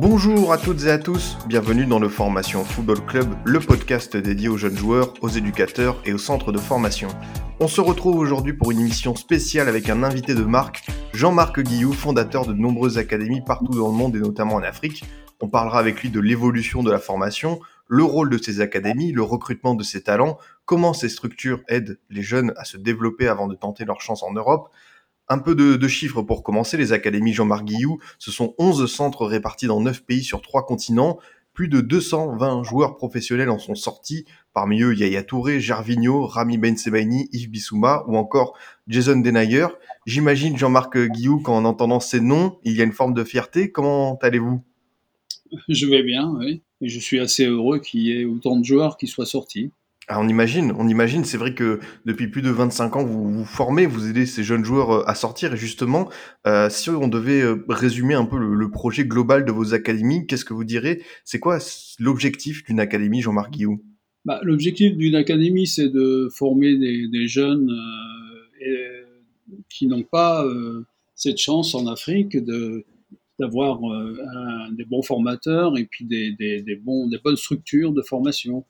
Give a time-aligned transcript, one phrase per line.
[0.00, 4.48] Bonjour à toutes et à tous, bienvenue dans le Formation Football Club, le podcast dédié
[4.48, 7.08] aux jeunes joueurs, aux éducateurs et aux centres de formation.
[7.60, 11.92] On se retrouve aujourd'hui pour une émission spéciale avec un invité de marque, Jean-Marc Guillou,
[11.92, 15.04] fondateur de nombreuses académies partout dans le monde et notamment en Afrique.
[15.42, 19.22] On parlera avec lui de l'évolution de la formation, le rôle de ces académies, le
[19.22, 23.54] recrutement de ces talents, comment ces structures aident les jeunes à se développer avant de
[23.54, 24.70] tenter leur chance en Europe,
[25.30, 26.76] un peu de, chiffres pour commencer.
[26.76, 31.18] Les académies Jean-Marc Guillou, ce sont 11 centres répartis dans 9 pays sur 3 continents.
[31.54, 34.24] Plus de 220 joueurs professionnels en sont sortis.
[34.52, 39.66] Parmi eux, Yaya Touré, Gervinho, Rami Ben Sebaini, Yves Bissouma ou encore Jason Denayer.
[40.04, 43.70] J'imagine, Jean-Marc Guillou, qu'en entendant ces noms, il y a une forme de fierté.
[43.70, 44.62] Comment allez-vous?
[45.68, 46.62] Je vais bien, oui.
[46.80, 49.70] Et je suis assez heureux qu'il y ait autant de joueurs qui soient sortis.
[50.12, 51.24] Ah, on imagine, on imagine.
[51.24, 54.64] C'est vrai que depuis plus de 25 ans, vous vous formez, vous aidez ces jeunes
[54.64, 55.54] joueurs euh, à sortir.
[55.54, 56.10] Et justement,
[56.48, 60.44] euh, si on devait euh, résumer un peu le, projet global de vos académies, qu'est-ce
[60.44, 61.00] que vous direz?
[61.24, 61.58] C'est quoi
[62.00, 63.78] l'objectif d'une académie, Jean-Marc Guillaume
[64.24, 67.70] bah, L'objectif d'une académie, c'est de former des, jeunes
[69.68, 70.44] qui n'ont pas
[71.14, 72.84] cette chance en Afrique de
[73.38, 73.80] d'avoir
[74.72, 78.64] des bons formateurs et puis des bonnes structures de formation.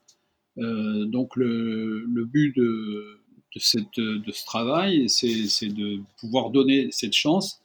[0.57, 3.19] Euh, donc le, but de,
[3.57, 7.61] ce travail, c'est de pouvoir donner cette chance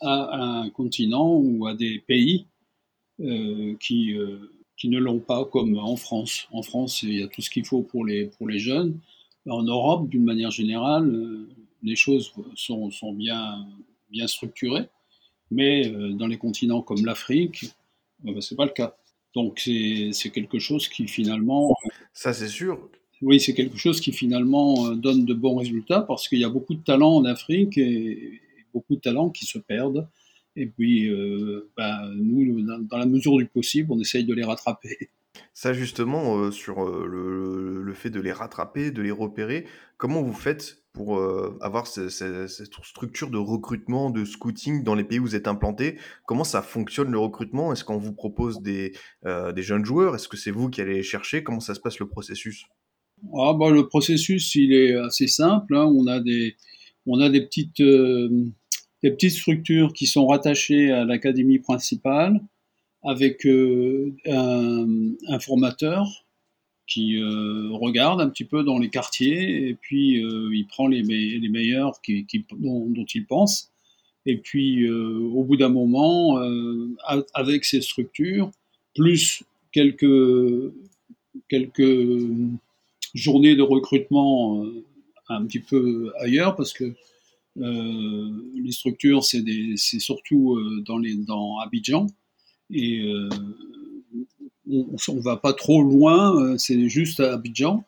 [0.00, 2.46] à, un continent ou à des pays
[3.20, 6.48] euh, qui, euh, qui ne l'ont pas, comme en France.
[6.52, 8.98] En France, il y a tout ce qu'il faut pour les, jeunes.
[9.48, 11.46] En Europe, d'une manière générale,
[11.82, 13.66] les choses sont, bien,
[14.10, 14.88] bien structurées,
[15.50, 17.66] mais dans les continents comme l'Afrique,
[18.26, 18.96] euh, c'est pas le cas.
[19.34, 21.74] Donc c'est quelque chose qui finalement...
[22.12, 22.88] Ça c'est sûr.
[23.22, 26.48] Oui, c'est quelque chose qui finalement euh, donne de bons résultats parce qu'il y a
[26.48, 28.40] beaucoup de talents en Afrique et
[28.72, 30.08] beaucoup de talents qui se perdent.
[30.56, 35.10] Et puis, euh, bah, nous, dans la mesure du possible, on essaye de les rattraper.
[35.52, 40.22] Ça justement, euh, sur euh, le, le, fait de les rattraper, de les repérer, comment
[40.22, 45.02] vous faites pour euh, avoir ce, ce, cette structure de recrutement, de scouting dans les
[45.02, 47.72] pays où vous êtes implanté Comment ça fonctionne le recrutement?
[47.72, 48.92] Est-ce qu'on vous propose des,
[49.26, 50.14] euh, des jeunes joueurs?
[50.14, 51.42] Est-ce que c'est vous qui allez les chercher?
[51.42, 52.64] Comment ça se passe le processus?
[53.36, 55.76] Ah, bah, Le processus, il est assez simple.
[55.76, 55.84] Hein.
[55.84, 56.54] On, a des,
[57.06, 58.30] on a des petites, euh,
[59.02, 62.40] des petites structures qui sont rattachées à l'académie principale
[63.02, 66.23] avec un, formateur
[66.86, 71.02] qui euh, regarde un petit peu dans les quartiers et puis euh, il prend les,
[71.02, 72.26] les meilleurs qui,
[72.58, 73.70] dont, il pense.
[74.26, 76.38] Et puis euh, au bout d'un moment,
[77.34, 78.50] avec ces structures,
[78.94, 79.42] plus
[79.72, 80.72] quelques,
[81.48, 82.28] quelques
[83.14, 84.64] journées de recrutement
[85.28, 86.94] un petit peu ailleurs, parce que
[87.56, 89.44] les structures, c'est
[89.98, 92.06] surtout dans, les, dans Abidjan.
[92.70, 93.04] Et
[94.68, 97.84] on ne va pas trop loin, euh, c'est juste à Abidjan.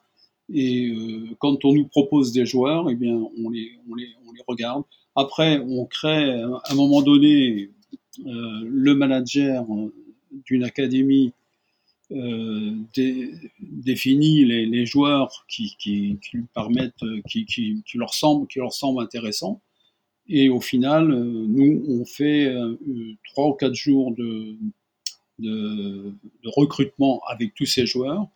[0.53, 4.32] Et euh, quand on nous propose des joueurs, eh bien, on les, on les, on
[4.32, 4.84] les regarde.
[5.16, 7.70] Après, on crée à un moment donné
[8.26, 9.65] euh, le manager
[10.44, 11.32] d'une académie
[12.12, 16.94] euh, dé, définit les, joueurs qui, lui permettent,
[17.28, 19.60] qui, qui, qui, qui leur semblent intéressants.
[20.28, 22.53] Et au final, nous, on fait
[23.25, 24.56] trois ou quatre jours de,
[25.38, 28.26] de, de, recrutement avec tous ces joueurs.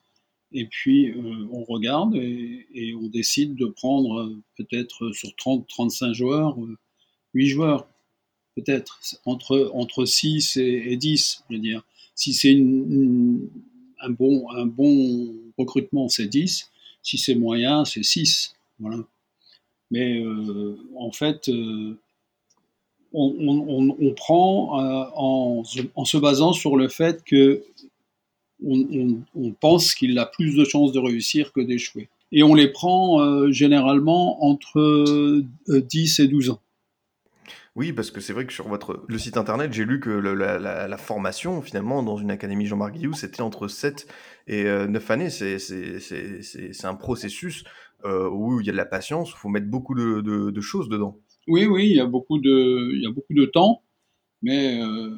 [0.53, 5.66] Et puis, euh, on regarde et, et, on décide de prendre euh, peut-être sur 30,
[5.69, 6.77] 35 joueurs, euh,
[7.34, 7.87] 8 joueurs,
[8.56, 11.83] peut-être, entre, entre 6 et, et, 10, je veux dire.
[12.15, 12.55] Si c'est
[14.00, 16.70] un, bon, un bon recrutement, c'est 10.
[17.02, 18.55] Si c'est moyen, c'est 6.
[18.79, 19.05] Voilà.
[19.91, 21.99] Mais euh, en fait, euh,
[23.12, 27.62] on, prend euh, en, se basant sur le fait que
[28.65, 29.23] on,
[29.61, 32.09] pense qu'il a plus de chances de réussir que d'échouer.
[32.33, 36.61] Et on les prend euh, généralement entre 10 et 12 ans.
[37.77, 40.99] Oui, parce que c'est vrai que sur votre le site internet, j'ai lu que la,
[40.99, 44.07] formation, finalement, dans une académie Jean-Marc Guillou, c'était entre 7
[44.49, 45.31] et 9 années.
[45.31, 47.65] C'est un processus
[48.05, 51.19] euh, où il y a de la patience, il faut mettre beaucoup de, choses dedans.
[51.48, 53.82] Oui, oui, il y a beaucoup de, y a beaucoup de temps,
[54.42, 55.16] mais euh,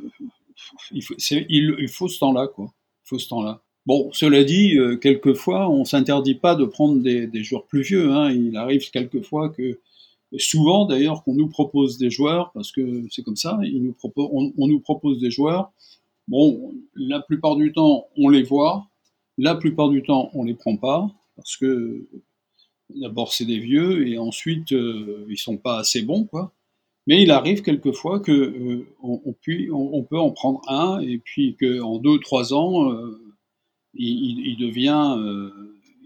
[0.92, 2.72] il, faut, il, il, faut ce temps-là, quoi.
[3.04, 3.62] Il faut ce temps-là.
[3.86, 8.12] Bon, cela dit, euh, quelquefois, on s'interdit pas de prendre des, joueurs plus vieux.
[8.12, 8.30] Hein.
[8.32, 9.80] Il arrive quelquefois que,
[10.38, 13.58] souvent d'ailleurs, qu'on nous propose des joueurs, parce que c'est comme ça,
[14.14, 15.72] on, on, nous propose des joueurs.
[16.28, 18.86] Bon, la plupart du temps, on les voit.
[19.38, 22.06] La plupart du temps, on les prend pas, parce que
[22.96, 26.52] d'abord c'est des vieux, et ensuite, euh, ils sont pas assez bons, quoi.
[27.06, 29.34] Mais il arrive quelquefois que euh, on, on,
[29.72, 33.20] on, peut en prendre un, et puis qu'en deux, trois ans, euh,
[33.94, 35.18] il, devient,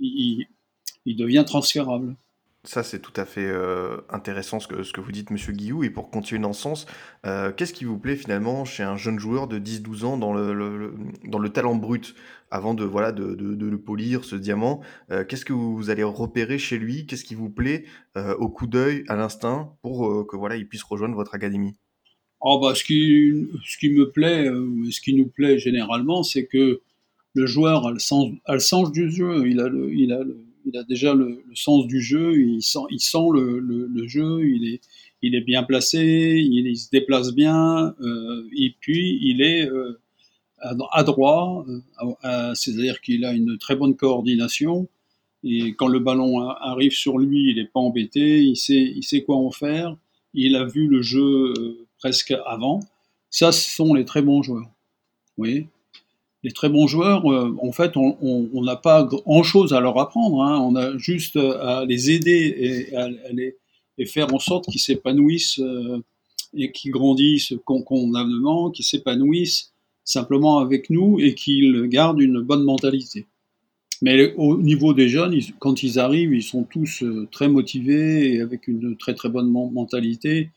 [0.00, 2.17] il, devient transférable.
[2.66, 5.84] Ça, c'est tout à fait euh, intéressant ce que, vous dites, Monsieur Guillou.
[5.84, 6.86] Et pour continuer dans ce sens,
[7.24, 11.48] euh, qu'est-ce qui vous plaît finalement chez un jeune joueur de 10-12 ans dans le,
[11.48, 12.16] talent brut?
[12.50, 14.80] Avant de, voilà, de, le polir, ce diamant
[15.12, 17.06] euh, Qu'est-ce que vous allez repérer chez lui?
[17.06, 17.84] Qu'est-ce qui vous plaît
[18.16, 21.76] au coup d'œil, à l'instinct, pour que voilà, il puisse rejoindre votre académie?
[22.40, 24.46] Oh bah, ce, qui, me plaît,
[24.90, 26.80] ce qui nous plaît généralement, c'est que
[27.34, 29.46] le joueur a le sens, a le sens du jeu.
[29.46, 32.38] Il a, il a, le, il a déjà le, sens du jeu.
[32.38, 34.46] Il sent, il sent le, jeu.
[34.46, 34.80] Il est,
[35.22, 36.44] il est bien placé.
[36.44, 37.94] Il, il se déplace bien.
[38.00, 39.98] Euh, et puis il est euh,
[40.92, 41.64] adroit.
[42.24, 44.88] Euh, C'est-à-dire qu'il a une très bonne coordination.
[45.44, 48.42] Et quand le ballon arrive sur lui, il n'est pas embêté.
[48.42, 49.96] Il sait, il sait quoi en faire.
[50.34, 52.80] Il a vu le jeu euh, presque avant.
[53.30, 54.68] Ça, ce sont les très bons joueurs.
[55.36, 55.68] Vous voyez
[56.46, 60.44] les très bons joueurs, euh, en fait, on n'a pas grand-chose à leur apprendre.
[60.44, 60.60] Hein.
[60.60, 63.56] On a juste à les aider et à, les,
[64.06, 65.98] faire en sorte qu'ils s'épanouissent euh,
[66.54, 69.72] et qu'ils grandissent convenablement, qu'ils s'épanouissent
[70.04, 73.26] simplement avec nous et qu'ils gardent une bonne mentalité.
[74.00, 78.40] Mais au niveau des jeunes, quand ils arrivent, ils sont tous euh, très motivés et
[78.40, 80.50] avec une très très bonne mentalité.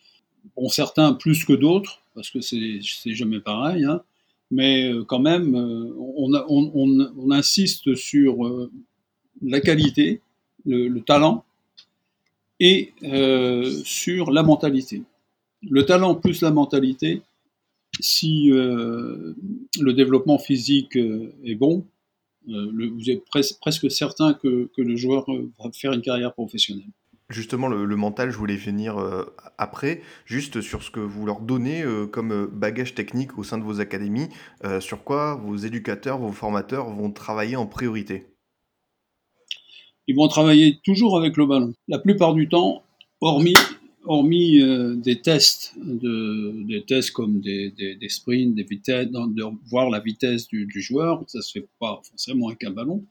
[0.56, 2.80] Bon, certains plus que d'autres, parce que c'est
[3.16, 3.86] jamais pareil.
[3.86, 4.02] Hein
[4.52, 8.72] mais euh, quand même, euh, on, on, on, on insiste sur euh,
[9.42, 10.22] la qualité,
[10.66, 11.46] le, le talent
[12.60, 15.04] et euh, sur la mentalité.
[15.70, 17.22] Le talent plus la mentalité,
[18.00, 19.34] si euh,
[19.80, 21.86] le développement physique est bon,
[22.50, 25.26] euh, vous êtes pres presque certain que, que, le joueur
[25.60, 26.90] va faire une carrière professionnelle.
[27.30, 29.24] Justement, le, mental, je voulais finir euh,
[29.60, 33.64] après, juste sur ce que vous leur donnez euh, comme bagage technique au sein de
[33.64, 34.30] vos académies,
[34.64, 38.26] euh, sur quoi vos éducateurs, vos formateurs vont travailler en priorité?
[40.08, 41.76] Ils vont travailler toujours avec le ballon.
[41.88, 42.82] La plupart du temps,
[43.22, 43.54] hormis,
[44.06, 50.00] hormis euh, des tests, de, des tests comme des, sprints, des vitesses, de voir la
[50.00, 53.06] vitesse du, joueur, ça se fait pas forcément avec un ballon.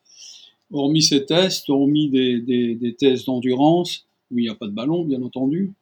[0.73, 5.23] Hormis ces tests, hormis des tests d'endurance, où il n'y a pas de ballon, bien
[5.23, 5.73] entendu,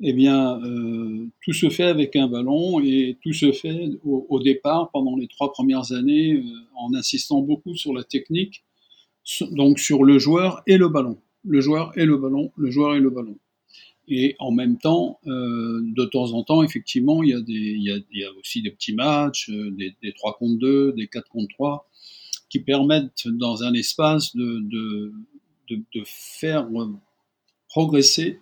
[0.00, 4.90] eh bien, euh, tout se fait avec un ballon et tout se fait au, départ,
[4.90, 6.42] pendant les trois premières années, euh,
[6.76, 8.64] en insistant beaucoup sur la technique,
[9.52, 11.18] donc sur le joueur et le ballon.
[11.44, 13.38] Le joueur et le ballon, le joueur et le ballon.
[14.08, 17.82] Et en même temps, euh, de temps en temps, effectivement, il y a, des, il
[17.82, 20.92] y a, il y a aussi des petits matchs, euh, des, des 3 contre 2,
[20.92, 21.88] des 4 contre 3,
[22.50, 25.12] qui permettent dans un espace de, de,
[25.70, 26.68] de, de faire
[27.74, 28.40] progresser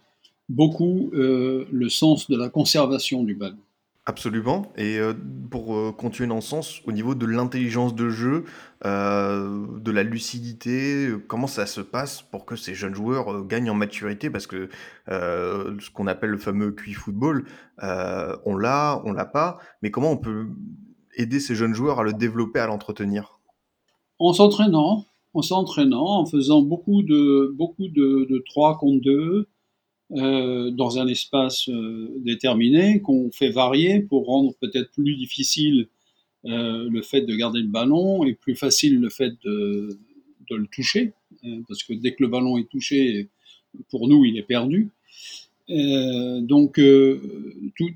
[0.50, 3.56] beaucoup euh, le sens de la conservation du ballon.
[4.04, 4.70] Absolument.
[4.76, 5.14] Et euh,
[5.50, 8.44] pour euh, continuer dans ce sens, au niveau de l'intelligence de jeu,
[8.84, 13.74] euh, de la lucidité, comment ça se passe pour que ces jeunes joueurs gagnent en
[13.74, 14.28] maturité?
[14.28, 14.68] Parce que
[15.08, 17.46] euh, ce qu'on appelle le fameux QI football,
[17.80, 19.58] on l'a, on l'a pas.
[19.80, 20.48] Mais comment on peut
[21.16, 23.40] aider ces jeunes joueurs à le développer, à l'entretenir?
[24.18, 29.48] En s'entraînant, en s'entraînant, en faisant beaucoup de, beaucoup de, de 3 contre 2,
[30.14, 35.88] euh, dans un espace euh, déterminé, qu'on fait varier pour rendre peut-être plus difficile
[36.44, 39.98] euh, le fait de garder le ballon et plus facile le fait de,
[40.50, 41.14] le toucher,
[41.66, 43.30] parce que dès que le ballon est touché,
[43.88, 44.90] pour nous, il est perdu.
[45.70, 46.78] donc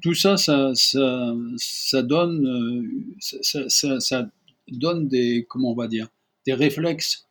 [0.01, 4.31] tout, ça, ça, donne, ça, ça
[4.69, 6.09] donne des, comment on va dire,
[6.47, 7.26] des réflexes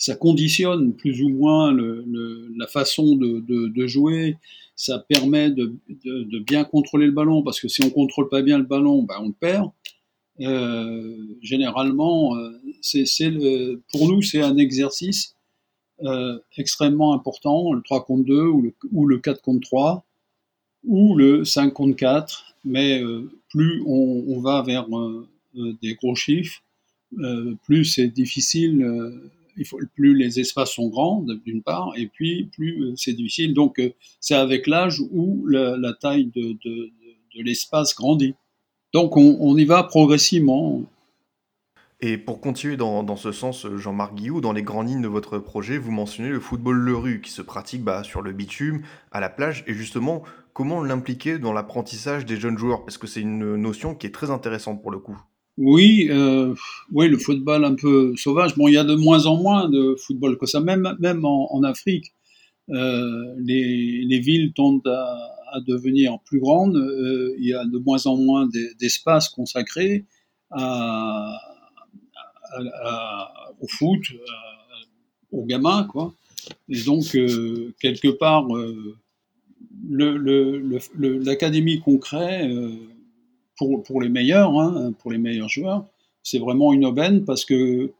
[0.00, 4.38] ça conditionne plus ou moins le, le, la façon de, de, de, jouer,
[4.74, 5.74] ça permet de,
[6.06, 9.16] de, bien contrôler le ballon, parce que si on contrôle pas bien le ballon, ben
[9.20, 9.70] on le perd.
[10.40, 13.04] Euh, généralement, euh, c'est,
[13.92, 15.36] pour nous, c'est un exercice
[16.02, 20.06] euh, extrêmement important, le 3 contre 2 ou le, ou le 4 contre 3
[20.84, 25.28] ou le 5 contre 4, mais euh, plus on, on, va vers euh,
[25.82, 26.62] des gros chiffres,
[27.18, 28.82] euh, plus c'est difficile
[29.56, 33.54] il faut, plus les espaces sont grands, d'une part, et puis plus euh, c'est difficile.
[33.54, 33.90] Donc, euh,
[34.20, 36.90] c'est avec l'âge où la, taille de, de,
[37.36, 38.34] de l'espace grandit.
[38.92, 40.82] Donc, on, y va progressivement.
[42.00, 45.38] Et pour continuer dans, dans ce sens, Jean-Marc Guillou, dans les grandes lignes de votre
[45.38, 49.20] projet, vous mentionnez le football le rue qui se pratique bah, sur le bitume, à
[49.20, 52.84] la plage, et justement, comment l'impliquer dans l'apprentissage des jeunes joueurs?
[52.84, 55.20] Parce que c'est une notion qui est très intéressante pour le coup?
[55.60, 56.54] Oui, euh,
[56.90, 58.56] oui, le football un peu sauvage.
[58.56, 61.62] Bon, il y a de moins en moins de football que ça, même, même en,
[61.64, 62.14] Afrique.
[62.70, 66.76] Euh, les, les, villes tendent à, à, devenir plus grandes.
[66.76, 68.48] Euh, il y a de moins en moins
[68.78, 70.06] d'espace consacrés
[70.50, 71.38] à,
[72.82, 74.00] à, au foot,
[75.30, 76.14] aux gamins, quoi.
[76.70, 78.96] Et donc, euh, quelque part, euh,
[79.90, 82.70] l'académie le, le, crée euh,
[83.84, 85.84] pour, les meilleurs, hein, pour les meilleurs joueurs,
[86.22, 87.92] c'est vraiment une aubaine parce que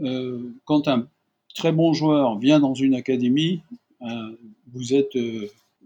[0.00, 1.06] euh, quand un
[1.54, 3.60] très bon joueur vient dans une académie,
[4.02, 4.36] euh,
[4.72, 5.16] vous êtes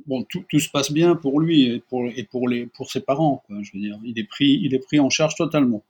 [0.07, 3.43] bon, tout, se passe bien pour lui et pour, les, pour ses parents.
[3.49, 5.83] Je veux dire, il est pris, il est pris en charge totalement.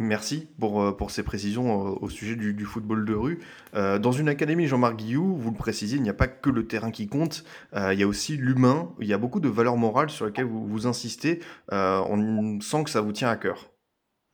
[0.00, 3.40] Merci pour, euh, pour ces précisions euh, au sujet du, football de rue.
[3.74, 6.66] Euh, dans une académie, Jean-Marc Guillou, vous le précisez, il n'y a pas que le
[6.68, 10.10] terrain qui compte, il y a aussi l'humain, il y a beaucoup de valeurs morales
[10.10, 11.40] sur lesquelles vous, vous insistez.
[11.70, 13.70] On sent que ça vous tient à cœur.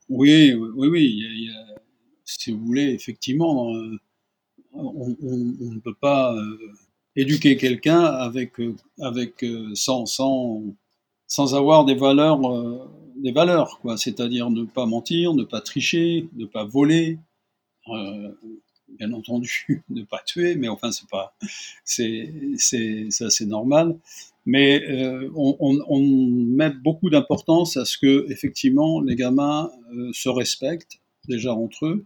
[0.09, 1.49] Oui, oui, oui.
[2.25, 3.73] Si vous voulez, effectivement,
[4.73, 6.35] on, ne peut pas
[7.17, 8.53] éduquer quelqu'un avec,
[9.01, 9.45] avec
[9.75, 10.63] sans, sans,
[11.27, 12.41] sans avoir des valeurs
[13.17, 13.97] des valeurs, quoi.
[13.97, 17.19] C'est-à-dire ne pas mentir, ne pas tricher, ne pas voler,
[17.89, 18.31] euh,
[18.99, 21.35] bien entendu, ne pas tuer, mais enfin c'est pas,
[21.85, 23.97] c'est, c'est, ça c'est normal.
[24.47, 30.11] Mais euh, on, on, on, met beaucoup d'importance à ce que effectivement les gamins euh,
[30.13, 32.05] se respectent déjà entre eux.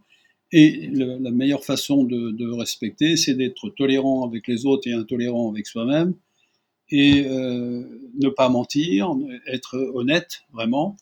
[0.51, 4.93] Et le, la meilleure façon de, de respecter, c'est d'être tolérant avec les autres et
[4.93, 6.15] intolérant avec soi-même,
[6.91, 7.83] et euh,
[8.19, 9.13] ne pas mentir,
[9.47, 10.97] être honnête vraiment,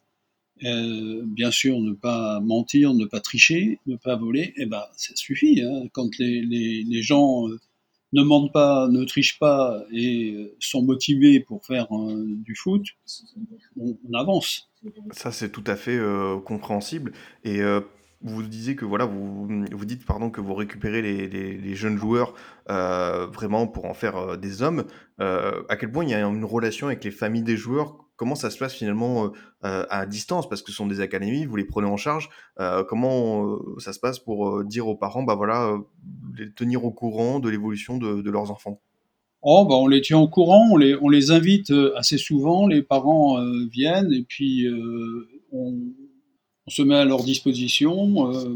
[0.64, 5.16] euh, bien sûr ne pas mentir, ne pas tricher, ne pas voler, eh ben ça
[5.16, 5.62] suffit.
[5.62, 5.88] Hein.
[5.94, 7.60] Quand les, les, les gens euh,
[8.14, 12.84] ne mentent pas, ne trichent pas et sont motivés pour faire du foot,
[13.80, 14.70] on, on, avance.
[15.12, 16.00] Ça c'est tout à fait
[16.46, 17.12] compréhensible
[17.44, 17.60] et
[18.22, 22.34] vous disiez que voilà, vous, vous dites pardon que vous récupérez les, jeunes joueurs
[22.70, 24.86] euh, vraiment pour en faire euh, des hommes.
[25.22, 27.98] Euh, à quel point il y a une relation avec les familles des joueurs?
[28.16, 29.32] Comment ça se passe finalement
[29.62, 30.50] à distance?
[30.50, 32.32] Parce que ce sont des académies, vous les prenez en charge.
[32.90, 35.78] comment ça se passe pour dire aux parents, bah voilà,
[36.36, 38.82] les tenir au courant de l'évolution de, de, leurs enfants?
[39.44, 42.82] Oh, bah on les tient au courant, on les, on les invite assez souvent, les
[42.82, 43.38] parents
[43.70, 44.68] viennent et puis
[45.52, 45.76] on
[46.68, 48.32] on se met à leur disposition.
[48.32, 48.56] Euh,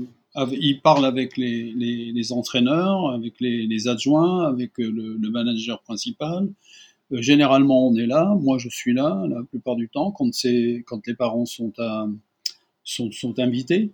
[0.51, 5.30] ils parlent avec les, les, les entraîneurs, avec les, les, adjoints, avec euh, le, le
[5.30, 6.50] manager principal.
[7.12, 8.36] Euh, généralement, on est là.
[8.39, 10.32] Moi, je suis là la plupart du temps quand,
[10.86, 12.08] quand les parents sont, à,
[12.84, 13.91] sont, sont, invités.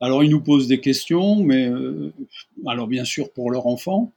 [0.00, 2.12] Alors, ils nous posent des questions, mais euh,
[2.66, 4.12] alors bien sûr pour leur enfant.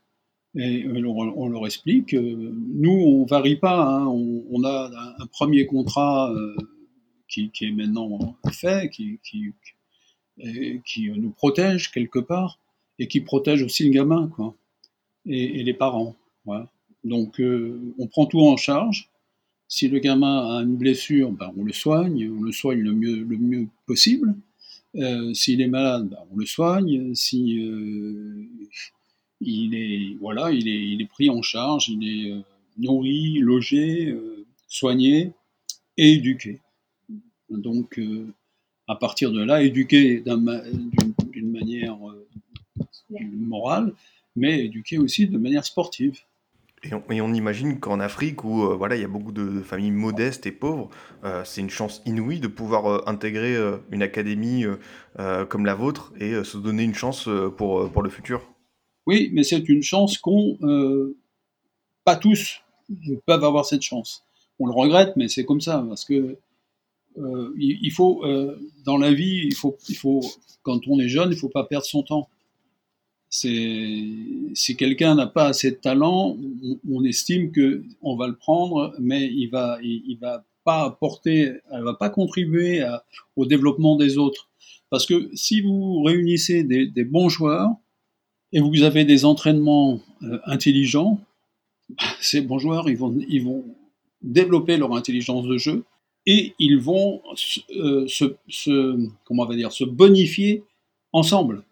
[0.56, 2.14] Et on, leur explique.
[2.14, 3.84] Nous, on varie pas.
[3.84, 4.08] Hein.
[4.08, 4.90] On, a
[5.20, 6.34] un premier contrat.
[7.30, 9.20] Qui, est maintenant fait, qui,
[11.16, 12.58] nous protège quelque part
[12.98, 14.56] et qui protège aussi le gamin quoi,
[15.28, 16.16] et, les parents.
[17.04, 19.10] Donc euh, on prend tout en charge.
[19.68, 23.24] Si le gamin a une blessure, ben, on le soigne, on le soigne le mieux,
[23.24, 24.36] le mieux possible.
[24.96, 27.14] Euh, S'il est malade, ben, on le soigne.
[27.14, 28.48] Si euh,
[29.42, 30.68] il est voilà, il
[31.02, 32.34] est, pris en charge, il est
[32.78, 34.18] nourri, logé,
[34.68, 35.34] soigné
[35.98, 36.60] et éduqué.
[37.50, 38.28] Donc, euh,
[38.88, 42.28] à partir de là, éduquer d'une manière euh,
[43.34, 43.94] morale,
[44.36, 46.20] mais éduquer aussi de manière sportive.
[46.84, 49.62] Et on, et on imagine qu'en Afrique, où euh, voilà, il y a beaucoup de
[49.62, 50.90] familles modestes et pauvres,
[51.26, 54.64] euh, c'est une chance inouïe de pouvoir euh, intégrer euh, une académie
[55.20, 57.28] euh, comme la vôtre et se donner une chance
[57.58, 58.42] pour, pour le futur.
[59.06, 60.58] Oui, mais c'est une chance qu'on,
[62.06, 62.62] pas tous
[63.26, 64.24] peuvent avoir cette chance.
[64.58, 66.38] On le regrette, mais c'est comme ça, parce que
[67.18, 70.22] euh, il, faut, euh, dans la vie, il faut,
[70.64, 72.30] quand on est jeune, il faut pas perdre son temps.
[73.30, 76.38] Si quelqu'un n'a pas assez de talent,
[76.90, 79.80] on, estime que on va le prendre, mais il va,
[80.20, 82.84] va pas apporter, va pas contribuer
[83.36, 84.50] au développement des autres.
[84.90, 87.70] Parce que si vous réunissez des, bons joueurs
[88.52, 91.20] et vous avez des entraînements euh, intelligents,
[92.20, 93.66] ces bons joueurs, ils vont
[94.22, 95.86] développer leur intelligence de jeu
[96.30, 97.24] et ils vont
[97.72, 98.76] euh, se, se,
[99.26, 100.64] comment on va dire, se bonifier
[101.12, 101.64] ensemble.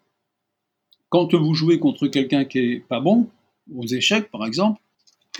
[1.10, 3.28] Quand vous jouez contre quelqu'un qui est pas bon,
[3.72, 4.80] aux échecs par exemple,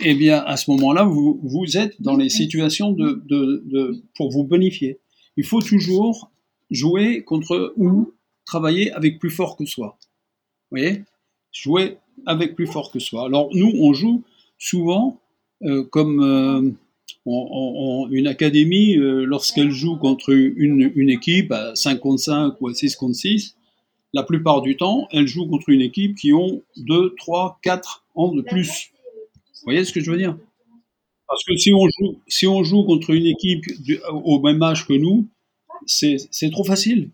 [0.00, 4.30] eh bien à ce moment-là, vous, vous êtes dans les situations de, de, de, pour
[4.30, 5.00] vous bonifier.
[5.36, 6.30] Il faut toujours
[6.70, 8.12] jouer contre ou
[8.44, 9.98] travailler avec plus fort que soi.
[10.70, 11.02] Vous voyez?
[11.50, 13.26] Jouer avec plus fort que soi.
[13.26, 14.22] Alors nous, on joue
[14.58, 15.18] souvent
[15.62, 16.70] euh, comme euh,
[17.26, 22.74] une académie, euh, lorsqu'elle joue contre une, une, équipe à 5 contre 5 ou à
[22.74, 23.56] 6 contre 6,
[24.14, 28.34] la plupart du temps, elle joue contre une équipe qui ont 2, 3, 4 ans
[28.34, 28.90] de plus.
[29.54, 30.36] Vous voyez ce que je veux dire?
[31.26, 33.64] Parce que si on joue, si on joue contre une équipe
[34.10, 35.28] au même âge que nous,
[35.86, 37.10] c'est trop facile.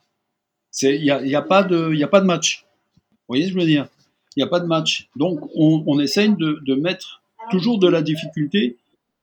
[0.83, 2.65] Il n'y a, y a, pas de, a pas de match.
[3.11, 3.89] Vous voyez ce que je veux dire?
[4.37, 5.09] Il n'y a pas de match.
[5.17, 8.77] Donc, on, on essaye de, de, mettre toujours de la difficulté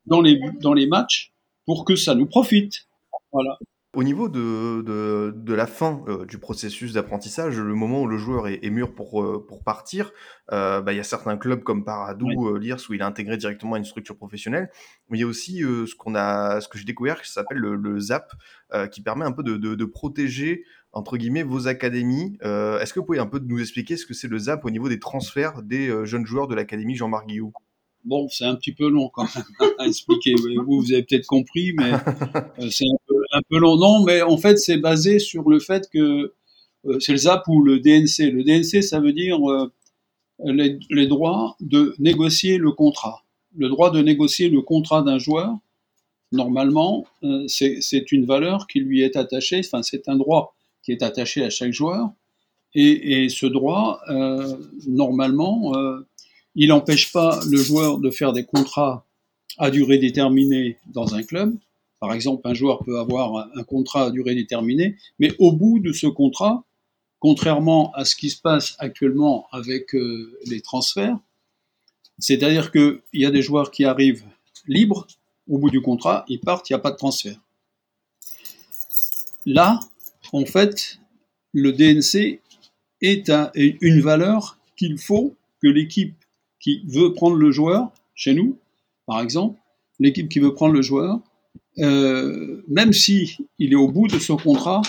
[0.05, 1.33] dans les, dans les matchs
[1.65, 2.87] pour que ça nous profite.
[3.31, 3.57] Voilà.
[3.93, 8.17] Au niveau de, de, de la fin euh, du processus d'apprentissage, le moment où le
[8.17, 10.13] joueur est, est mûr pour, euh, pour partir,
[10.53, 12.59] euh, bah, il y a certains clubs comme Paradou, oui.
[12.61, 14.69] Lirs, où il est intégré directement à une structure professionnelle.
[15.09, 17.75] Mais il y a aussi ce qu'on a, ce que j'ai découvert qui s'appelle le,
[17.75, 18.31] le, ZAP,
[18.91, 22.37] qui permet un peu de, de, de, protéger entre guillemets vos académies.
[22.41, 24.87] Est-ce que vous pouvez un peu nous expliquer ce que c'est le ZAP au niveau
[24.87, 27.51] des transferts des jeunes joueurs de l'académie Jean-Marc Guillou?
[28.03, 29.45] Bon, c'est un petit peu long quand même
[29.79, 30.33] à expliquer.
[30.35, 31.91] Vous, vous avez peut-être compris, mais
[32.71, 33.77] c'est un peu un peu long.
[33.77, 36.33] Non, mais en fait, c'est basé sur le fait que
[36.85, 38.31] euh, c'est le ZAP ou le DNC.
[38.31, 39.71] Le DNC, ça veut dire euh,
[40.43, 43.23] les, les, droits de négocier le contrat.
[43.55, 45.57] Le droit de négocier le contrat d'un joueur,
[46.31, 51.03] normalement, euh, c'est une valeur qui lui est attachée, enfin, c'est un droit qui est
[51.03, 52.09] attaché à chaque joueur.
[52.73, 54.55] Et, et ce droit, euh,
[54.87, 56.07] normalement, euh,
[56.55, 59.05] il n'empêche pas le joueur de faire des contrats
[59.57, 61.57] à durée déterminée dans un club,
[62.01, 65.93] par exemple, un joueur peut avoir un, contrat à durée déterminée, mais au bout de
[65.93, 66.65] ce contrat,
[67.19, 71.19] contrairement à ce qui se passe actuellement avec euh, les transferts,
[72.17, 74.25] c'est-à-dire qu'il y a des joueurs qui arrivent
[74.67, 75.05] libres,
[75.47, 77.39] au bout du contrat, ils partent, il n'y a pas de transfert.
[79.45, 79.79] Là,
[80.33, 80.99] en fait,
[81.53, 82.41] le DNC
[83.01, 86.15] est, un, est une valeur qu'il faut que l'équipe
[86.61, 88.57] qui veut prendre le joueur, chez nous,
[89.05, 89.59] par exemple,
[89.99, 91.19] l'équipe qui veut prendre le joueur,
[91.79, 94.81] euh, même si il est au bout de son contrat,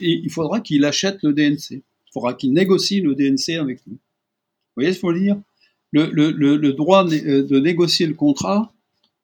[0.00, 1.72] il, faudra qu'il achète le DNC.
[1.72, 3.94] Il faudra qu'il négocie le DNC avec nous.
[3.94, 5.40] Vous voyez ce qu'il faut dire?
[5.92, 8.72] Le, droit euh, de négocier le contrat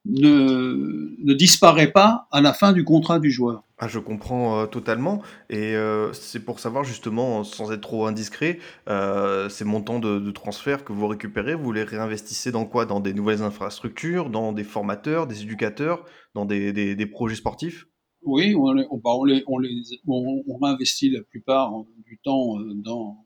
[0.08, 3.64] ne, ne, disparaît pas à la fin du contrat du joueur.
[3.78, 5.22] Ah, je comprends euh, totalement.
[5.50, 10.30] Et euh, c'est pour savoir justement, sans être trop indiscret, euh, ces montants de, de,
[10.30, 12.86] transfert que vous récupérez, vous les réinvestissez dans quoi?
[12.86, 17.86] Dans des nouvelles infrastructures, dans des formateurs, des éducateurs, dans des, des, des projets sportifs?
[18.22, 21.72] Oui, on, les, on, bah, on, les, on, les, on, réinvestit la plupart
[22.04, 23.24] du temps dans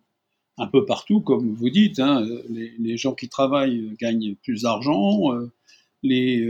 [0.58, 2.00] un peu partout, comme vous dites.
[2.00, 5.30] Hein, les, les, gens qui travaillent gagnent plus d'argent.
[6.02, 6.44] Les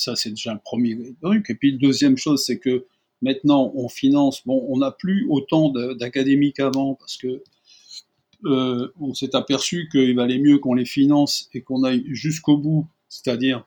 [0.00, 1.50] ça, c'est déjà le premier truc.
[1.50, 2.86] Et puis, deuxième chose, c'est que
[3.22, 4.42] maintenant, on finance.
[4.46, 7.42] Bon, on n'a plus autant d'académies qu'avant parce que
[8.46, 12.86] euh, on s'est aperçu qu'il valait mieux qu'on les finance et qu'on aille jusqu'au bout,
[13.08, 13.66] c'est-à-dire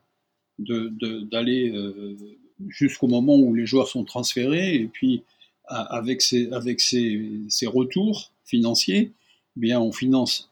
[0.57, 2.17] d'aller euh,
[2.67, 5.23] jusqu'au moment où les joueurs sont transférés et puis
[5.65, 6.47] avec ces
[7.67, 9.11] retours financiers,
[9.55, 10.51] eh bien on finance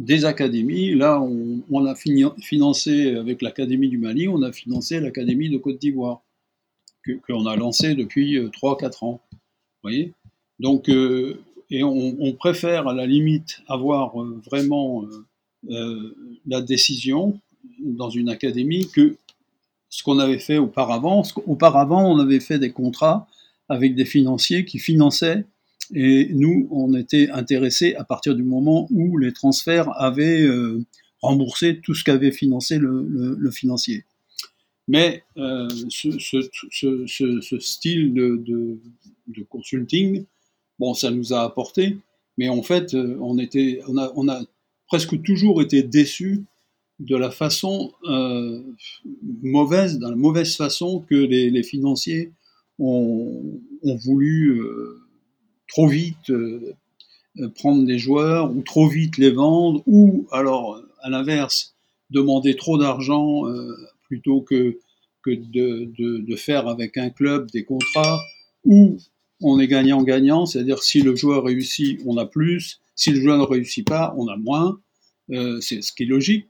[0.00, 0.94] des académies.
[0.94, 6.22] Là, on, a financé avec l'Académie du Mali, on a financé l'Académie de Côte d'Ivoire,
[7.26, 9.20] qu'on a lancé depuis 3-4 euh, ans.
[9.30, 9.38] Vous
[9.82, 10.12] voyez?
[10.58, 15.04] Donc, euh, et on, préfère à la limite avoir euh, vraiment
[16.46, 17.38] la décision
[17.80, 19.16] dans une académie que
[19.90, 21.22] ce qu'on avait fait auparavant.
[21.46, 23.28] Auparavant, on avait fait des contrats
[23.68, 25.44] avec des financiers qui finançaient
[25.92, 30.84] et nous, on était intéressés à partir du moment où les transferts avaient euh,
[31.20, 34.04] remboursé tout ce qu'avait financé le, financier.
[34.86, 38.78] Mais euh, ce, style de,
[39.48, 40.24] consulting,
[40.78, 41.98] bon, ça nous a apporté,
[42.38, 44.42] mais en fait, euh, on, a,
[44.86, 46.44] presque toujours été déçus
[47.00, 47.92] de la façon
[49.42, 52.32] mauvaise, dans la mauvaise façon que les, financiers
[52.78, 53.60] ont,
[54.04, 54.62] voulu
[55.70, 56.74] trop vite euh,
[57.54, 61.74] prendre des joueurs ou trop vite les vendre ou alors à l'inverse
[62.10, 64.76] demander trop d'argent euh, plutôt que,
[65.26, 68.20] de, faire avec un club des contrats
[68.64, 68.98] où
[69.42, 73.44] on est gagnant-gagnant, c'est-à-dire si le joueur réussit, on a plus, si le joueur ne
[73.44, 74.80] réussit pas, on a moins,
[75.30, 76.46] euh, c'est ce qui est logique.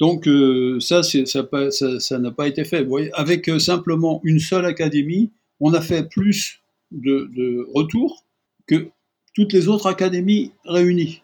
[0.00, 2.86] Donc euh, ça, ça n'a pas été fait.
[3.14, 8.25] Avec euh, simplement une seule académie, on a fait plus de retours
[8.66, 8.88] que
[9.34, 11.22] toutes les autres académies réunies.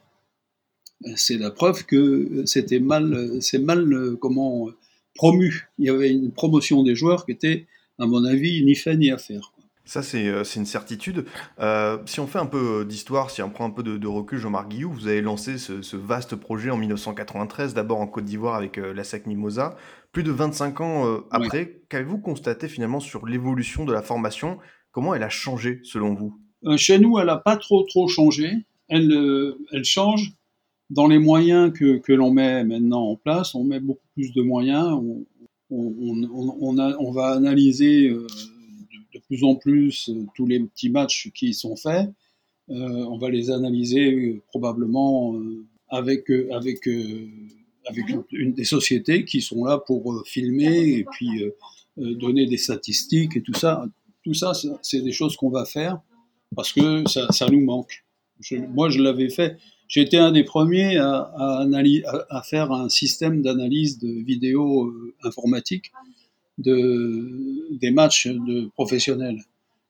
[1.16, 4.68] C'est la preuve que c'était mal, c'est mal comment
[5.14, 5.68] promu.
[5.78, 7.66] Il y avait une promotion des joueurs qui était,
[7.98, 9.52] à mon avis, ni fait ni à faire.
[9.84, 11.24] Ça, c'est euh, c'est une certitude.
[11.58, 14.38] Euh, si on fait un peu d'histoire, si on prend un peu de, de recul,
[14.38, 18.54] Jean-Marc Guillou, vous avez lancé ce, ce vaste projet en 1993, d'abord en Côte d'Ivoire
[18.54, 19.76] avec euh, la SEC Mimosa.
[20.12, 24.58] Plus de 25 ans euh, après, qu'avez-vous constaté finalement sur l'évolution de la formation?
[24.92, 26.38] Comment elle a changé selon vous?
[26.38, 28.50] Euh, chez nous, elle n'a pas trop trop changé.
[28.88, 30.32] Elle, euh, elle change
[30.90, 33.54] dans les moyens que, que l'on met maintenant en place.
[33.54, 34.88] On met beaucoup plus de moyens.
[34.92, 35.24] On,
[35.70, 40.46] on, on, on a- on va analyser euh, de, de plus en plus euh, tous
[40.46, 42.10] les petits matchs qui sont faits.
[42.70, 47.26] Euh, on va les analyser euh, probablement euh, avec euh, avec euh,
[47.86, 51.50] avec une, une des sociétés qui sont là pour euh, filmer et puis euh,
[51.98, 53.84] euh, donner des statistiques et tout ça.
[54.24, 56.00] Tout ça, c'est des choses qu'on va faire
[56.54, 58.04] parce que ça, nous manque.
[58.50, 59.58] Moi, je l'avais fait.
[59.94, 65.92] Été un des premiers à, faire un système d'analyse de vidéos euh, informatiques
[66.58, 69.44] de, des matchs de professionnels.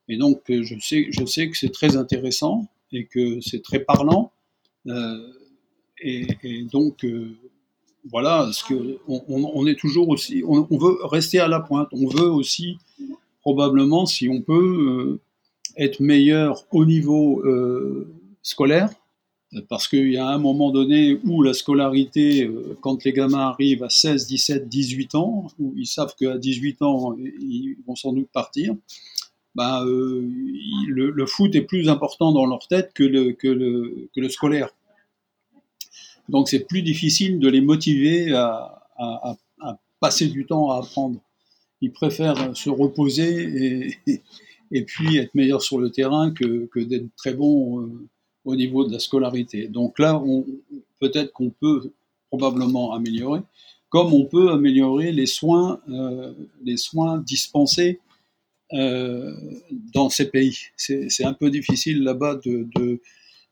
[0.09, 4.31] Et donc, euh, je sais, que c'est très intéressant et que c'est très parlant.
[4.87, 5.27] Euh,
[6.01, 6.27] et,
[6.71, 7.37] donc, euh,
[8.09, 8.49] voilà,
[9.07, 11.87] on, est toujours aussi, on, veut rester à la pointe.
[11.93, 12.77] On veut aussi
[13.41, 15.19] probablement, si on peut,
[15.77, 18.89] être meilleur au niveau euh, scolaire,
[19.69, 23.83] parce qu'il y a un moment donné où la scolarité, euh, quand les gamins arrivent
[23.83, 28.29] à 16, 17, 18 ans, où ils savent qu'à 18 ans, ils vont sans doute
[28.31, 28.75] partir,
[29.55, 30.27] ben, euh,
[30.87, 34.69] le, foot est plus important dans leur tête que le, scolaire.
[36.29, 39.37] Donc c'est plus difficile de les motiver à- à
[40.03, 41.21] passer du temps à apprendre.
[41.79, 44.21] Ils préfèrent se reposer et,
[44.73, 48.09] et puis être meilleurs sur le terrain que, que d'être très bons euh,
[48.43, 49.67] au niveau de la scolarité.
[49.67, 50.21] Donc là,
[50.99, 51.93] peut-être qu'on peut
[52.29, 53.41] probablement améliorer,
[53.89, 56.33] comme on peut améliorer les soins, euh,
[56.63, 57.99] les soins dispensés
[58.73, 59.31] euh,
[59.93, 60.57] dans ces pays.
[60.75, 62.99] C'est un peu difficile là-bas de,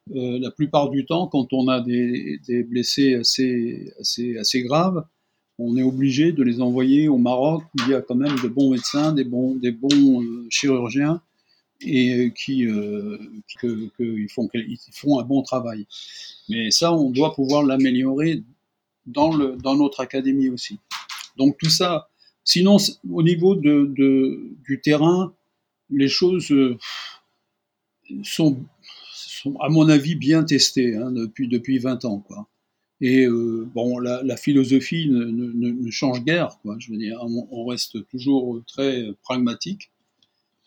[0.10, 5.06] la plupart du temps, quand on a des, des blessés assez, assez, assez graves,
[5.58, 8.48] on est obligé de les envoyer au Maroc où il y a quand même de
[8.48, 11.22] bons médecins, des bons, des bons euh, chirurgiens
[11.82, 13.18] et euh, qui, euh,
[13.60, 15.86] que, ils font, ils font un bon travail.
[16.50, 18.44] Mais ça, on doit pouvoir l'améliorer
[19.06, 20.80] dans, le, dans notre académie aussi.
[21.38, 22.10] Donc tout ça,
[22.44, 22.78] sinon
[23.10, 25.34] au niveau de, de, du terrain,
[25.90, 26.54] les choses
[28.24, 28.64] sont,
[29.14, 32.20] sont, à mon avis, bien testées hein, depuis, depuis 20 ans.
[32.20, 32.48] Quoi.
[33.02, 36.60] Et euh, bon, la, philosophie ne, change guère.
[36.62, 36.76] Quoi.
[36.80, 39.92] Je veux dire, on, reste toujours très pragmatique.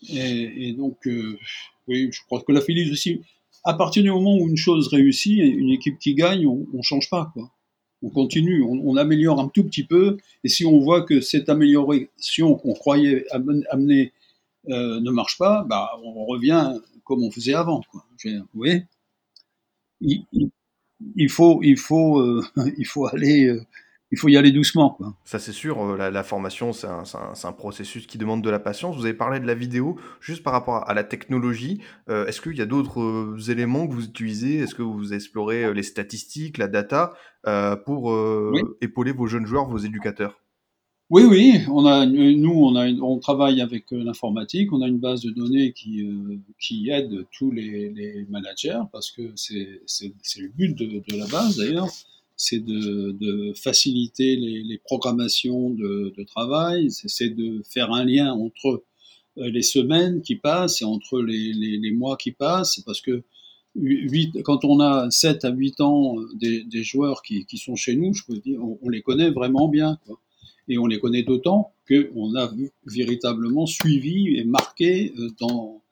[0.09, 1.38] Et, donc, euh,
[1.87, 3.23] oui, je crois que la philosophie,
[3.64, 7.09] à partir du moment où une chose réussit, une équipe qui gagne, on ne change
[7.09, 7.31] pas.
[7.33, 7.53] Quoi.
[8.03, 10.16] On continue, on, améliore un tout petit peu.
[10.42, 14.12] Et si on voit que cette amélioration qu'on croyait amener
[14.68, 17.81] euh, ne marche pas, bah, on revient comme on faisait avant.
[17.90, 18.05] Quoi.
[18.25, 18.83] Vous voyez?
[21.16, 22.42] Il, faut, il, faut, euh,
[22.78, 23.46] il faut aller.
[23.48, 23.61] Euh,
[24.11, 24.90] il faut y aller doucement.
[24.90, 25.16] Quoi.
[25.24, 25.83] Ça, c'est sûr.
[25.83, 28.94] euh, La, la formation, c'est un, un, un, processus qui demande de la patience.
[28.96, 31.80] Vous avez parlé de la vidéo, juste par rapport à la technologie.
[32.09, 34.59] Euh, Est-ce qu'il y a d'autres éléments que vous utilisez?
[34.59, 37.14] Est-ce que vous explorez les statistiques, la data,
[37.87, 38.04] pour
[38.52, 38.61] oui.
[38.80, 40.43] épauler vos jeunes joueurs, vos éducateurs?
[41.10, 44.98] Oui, oui, on a, nous, on, a, on travaille avec euh, l'informatique, on a une
[44.98, 49.80] base de données qui, euh, qui aide tous les, les, managers, parce que c'est
[50.38, 51.88] le but de, de la base d'ailleurs,
[52.36, 58.32] c'est de, de, faciliter les, les programmations de, de travail, c'est de faire un lien
[58.32, 58.82] entre
[59.38, 63.22] euh, les semaines qui passent et entre les, les, les mois qui passent, parce que
[63.76, 67.76] 8, quand on a 7 à 8 ans euh, des, des joueurs qui, qui, sont
[67.76, 69.98] chez nous, je peux dire, on, on les connaît vraiment bien.
[70.06, 70.18] Quoi
[70.68, 72.50] et on les connaît d'autant qu'on a
[72.87, 75.83] véritablement suivi et marqué euh, dans,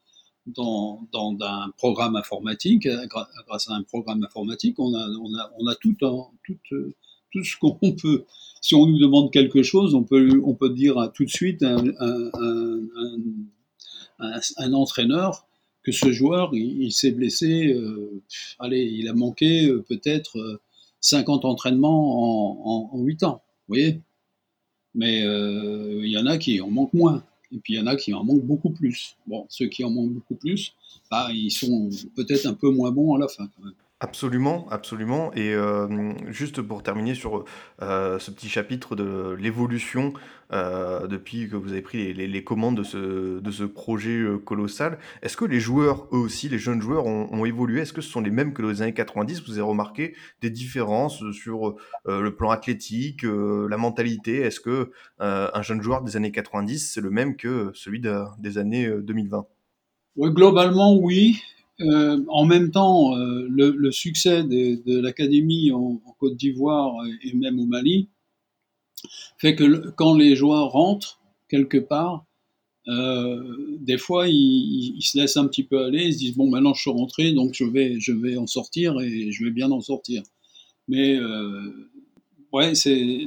[0.46, 3.06] dans, dans un programme informatique, euh,
[3.46, 6.94] grâce à un programme informatique, on a, on a, on a tout, un, tout, euh,
[7.30, 8.24] tout ce qu'on peut.
[8.60, 11.84] Si on nous demande quelque chose, on peut, on peut dire tout de suite un,
[14.58, 15.46] un, entraîneur
[15.82, 17.76] que ce joueur, il, s'est blessé,
[18.60, 20.60] allez, il a manqué peut-être
[21.00, 23.42] 50 entraînements en, en, en 8 ans.
[23.66, 24.00] Vous voyez?
[24.94, 27.24] Mais il euh, y en a qui en manquent moins.
[27.54, 29.16] Et puis il y en a qui en manquent beaucoup plus.
[29.26, 30.74] Bon, ceux qui en manquent beaucoup plus,
[31.10, 33.74] bah, ils sont peut-être un peu moins bons à la fin quand même.
[34.02, 35.32] Absolument, absolument.
[35.34, 37.44] Et euh, juste pour terminer sur
[37.82, 40.12] euh, ce petit chapitre de l'évolution
[40.52, 45.36] euh, depuis que vous avez pris les, commandes de ce, de ce projet colossal, est-ce
[45.36, 47.82] que les joueurs, eux aussi, les jeunes joueurs, ont, évolué?
[47.82, 51.22] Est-ce que ce sont les mêmes que les années 90 Vous avez remarqué des différences
[51.30, 54.40] sur le plan athlétique, la mentalité?
[54.40, 58.58] Est-ce que un jeune joueur des années 90, c'est le même que celui de, des
[58.58, 59.46] années 2020
[60.16, 61.40] Oui, globalement, oui.
[61.80, 67.66] Euh, en même temps, euh, le, succès de, l'académie en, Côte d'Ivoire et même au
[67.66, 68.08] Mali
[69.38, 72.24] fait que quand les joueurs rentrent quelque part,
[72.86, 76.74] euh, des fois ils, se laissent un petit peu aller, ils se disent bon maintenant
[76.74, 79.80] je suis rentré donc je vais je vais en sortir et je vais bien en
[79.80, 80.22] sortir.
[80.86, 81.18] Mais
[82.52, 83.26] ouais c'est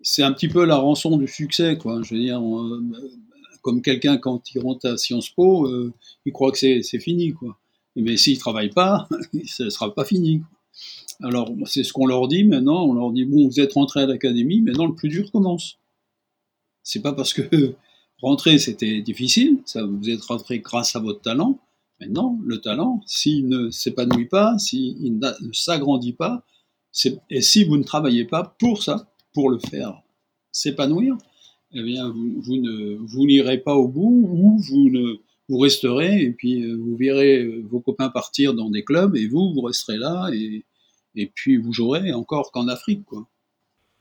[0.00, 2.02] c'est un petit peu la rançon du succès quoi.
[2.04, 2.40] Je veux dire
[3.66, 5.92] comme quelqu'un quand il rentre à Sciences Po, euh,
[6.24, 7.58] il croit que c'est fini quoi.
[7.96, 9.08] Mais s'il travaille pas,
[9.44, 10.42] ce sera pas fini.
[11.20, 12.86] Alors c'est ce qu'on leur dit maintenant.
[12.86, 15.78] On leur dit bon, vous êtes rentré à l'académie, maintenant le plus dur commence.
[16.84, 17.74] C'est pas parce que
[18.22, 21.58] rentrer c'était difficile, ça vous êtes rentré grâce à votre talent.
[21.98, 26.44] Maintenant, le talent, s'il ne s'épanouit pas, s'il ne s'agrandit pas,
[27.30, 30.02] et si vous ne travaillez pas pour ça, pour le faire
[30.52, 31.16] s'épanouir,
[31.76, 34.58] eh vous, n'irez pas au bout ou
[35.48, 39.28] vous resterez et puis euh, vous verrez euh, vos copains partir dans des clubs et
[39.28, 40.64] vous vous resterez là et,
[41.14, 43.28] et puis vous jouerez encore qu'en Afrique quoi.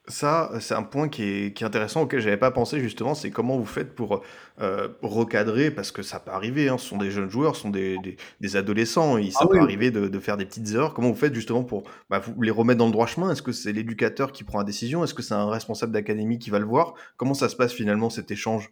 [0.08, 3.32] Ça, c'est un point qui est, qui est intéressant auquel j'avais pas pensé justement, c'est
[3.32, 4.22] comment vous faites pour
[4.62, 7.72] euh, recadrer, parce que ça peut arriver, hein, ce sont des jeunes joueurs, ce sont
[7.72, 9.63] des, des, des adolescents, et ça ah peut oui.
[9.63, 10.94] arriver de, de, faire des petites erreurs.
[10.94, 13.32] Comment vous faites justement pour bah, vous les remettre dans le droit chemin?
[13.32, 15.04] Est-ce que c'est l'éducateur qui prend la décision?
[15.04, 16.94] Est-ce que c'est un responsable d'académie qui va le voir?
[17.18, 18.72] Comment ça se passe finalement cet échange?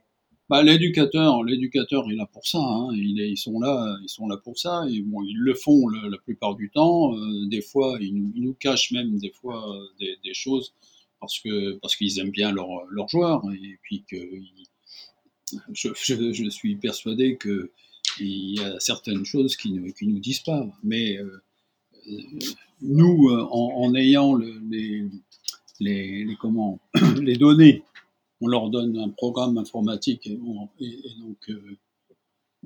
[0.50, 2.60] Bah, l'éducateur, l'éducateur est là pour ça.
[2.60, 2.90] Hein.
[2.94, 4.86] Ils sont là, ils sont là pour ça.
[4.88, 7.16] Et bon, ils le font le, la plupart du temps.
[7.16, 9.66] Euh, des fois, ils nous, ils nous, cachent même des fois
[10.00, 10.76] des, des choses
[11.24, 14.18] parce que parce qu'ils aiment bien leurs leur joueurs et puis que
[15.72, 17.72] je, suis persuadé que
[18.20, 20.68] il y a certaines choses qui ne qui nous disent pas.
[20.84, 21.42] Mais euh,
[22.82, 25.08] nous, en, en ayant le, les,
[25.80, 26.82] les, comment
[27.22, 27.84] les données
[28.42, 31.78] on leur donne un programme informatique et, on, et, et donc euh,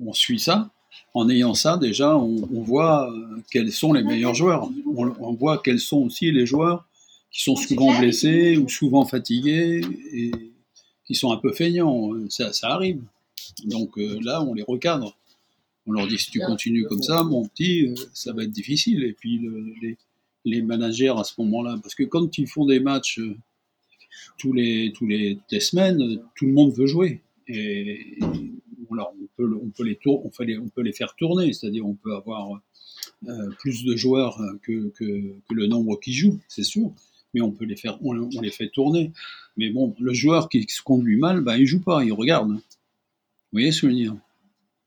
[0.04, 0.72] on suit ça.
[1.14, 4.68] En ayant ça, déjà, on, voit euh, quels sont les meilleurs joueurs.
[4.86, 6.87] On, voit quels sont aussi les joueurs
[7.30, 10.30] qui sont souvent blessés ou souvent fatigués et
[11.04, 12.12] qui sont un peu feignants.
[12.28, 13.02] Ça, ça arrive.
[13.64, 15.16] Donc euh, là, on les recadre.
[15.86, 19.04] On leur dit si tu continues comme ça, mon petit, euh, ça va être difficile.
[19.04, 19.96] Et puis le, les,
[20.44, 23.36] les managers à ce moment-là, parce que quand ils font des matchs euh,
[24.36, 27.22] tous les, tous les, toutes les semaines, tout le monde veut jouer.
[27.46, 28.18] Et
[28.90, 31.52] alors, on, peut, on, peut les tour, on, peut les, on peut les faire tourner,
[31.52, 32.60] c'est-à-dire on peut avoir
[33.58, 36.92] plus de joueurs que, que, que, le nombre qui jouent, c'est sûr,
[37.34, 39.12] mais on peut les faire, on, les fait tourner.
[39.56, 42.50] Mais bon, le joueur qui se conduit mal, bah, il joue pas, il regarde.
[42.50, 42.60] Vous
[43.52, 44.16] voyez ce que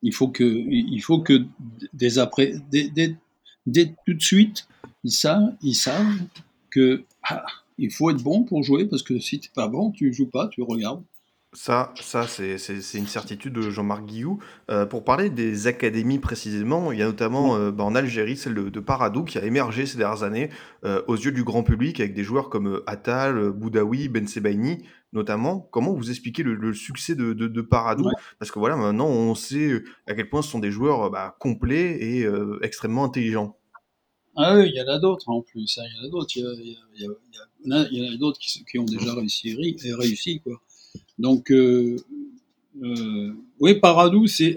[0.03, 1.45] il faut que, il faut que
[1.93, 3.15] dès après, dès, dès,
[3.67, 4.67] dès tout de suite,
[5.03, 6.17] ils savent, ils savent
[6.71, 7.45] que ah,
[7.77, 10.47] il faut être bon pour jouer parce que si t'es pas bon, tu joues pas,
[10.47, 11.03] tu regardes.
[11.53, 14.39] Ça, ça c'est une certitude de Jean-Marc Guillou.
[14.69, 18.53] Euh, pour parler des académies précisément, il y a notamment euh, bah, en Algérie celle
[18.53, 20.49] de, de, Paradou qui a émergé ces dernières années
[20.85, 25.59] euh, aux yeux du grand public avec des joueurs comme Attal, Boudaoui, Ben Sebaini notamment.
[25.59, 28.05] Comment vous expliquez le, le succès de, de, de Paradou?
[28.05, 28.13] Ouais.
[28.39, 31.97] Parce que voilà, maintenant on sait à quel point ce sont des joueurs bah, complets
[32.01, 32.25] et
[32.61, 33.57] extrêmement intelligents.
[34.37, 35.77] Ah oui, il y en a d'autres en plus.
[35.77, 35.83] Hein.
[35.85, 36.31] Il y en a d'autres.
[36.33, 36.77] Il
[37.91, 39.53] y, a, d'autres qui, qui, ont déjà réussi,
[39.93, 40.61] réussi quoi.
[41.17, 41.97] Donc, euh,
[42.83, 44.55] euh, oui, Paradou, c'est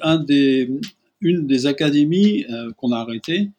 [1.20, 3.50] une des académies euh, qu'on a arrêtées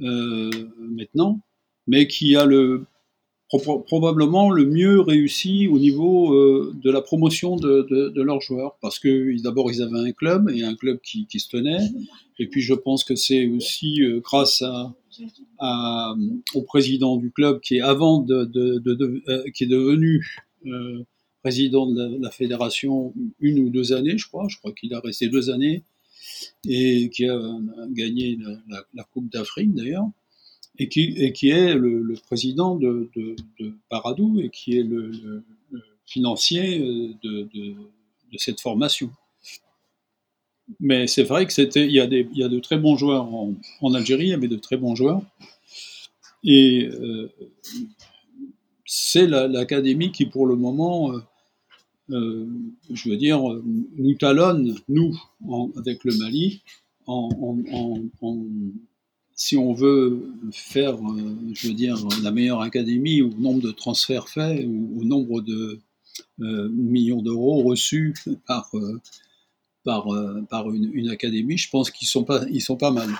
[0.00, 1.40] euh, maintenant,
[1.86, 2.86] mais qui a le,
[3.48, 6.34] pro probablement le mieux réussi au niveau
[6.72, 10.74] de la promotion de, leurs joueurs, parce que d'abord ils avaient un club et un
[10.74, 11.90] club qui, se tenait,
[12.38, 14.64] et puis je pense que c'est aussi grâce
[15.60, 20.24] au président du club qui est avant de, de qui est devenu
[21.42, 24.46] président de la, fédération une ou deux années, je crois.
[24.48, 25.82] Je crois qu'il a resté deux années
[26.68, 27.38] et qui a,
[27.90, 28.38] gagné
[28.94, 30.08] la, Coupe d'Afrique d'ailleurs,
[30.78, 35.10] et qui, et qui est le, président de, de, Paradou et qui est le,
[36.06, 36.78] financier
[37.22, 37.74] de, de,
[38.38, 39.10] cette formation.
[40.80, 43.94] Mais c'est vrai que il y a y a de très bons joueurs en, en
[43.94, 45.22] Algérie, il y avait de très bons joueurs,
[46.44, 47.30] et euh,
[48.84, 51.20] c'est l'académie qui pour le moment euh, euh,
[52.12, 53.40] je veux dire,
[53.96, 55.18] nous talonne, nous,
[55.76, 56.62] avec le Mali,
[57.06, 57.58] en,
[58.20, 58.38] en,
[59.34, 64.28] si on veut faire, euh, je veux dire, la meilleure académie au nombre de transferts
[64.28, 65.80] faits, ou au nombre de
[66.40, 68.14] euh, millions d'euros reçus
[68.46, 68.70] par,
[69.84, 70.06] par,
[70.48, 73.10] par une, une, académie, je pense qu'ils sont pas, ils sont pas mal.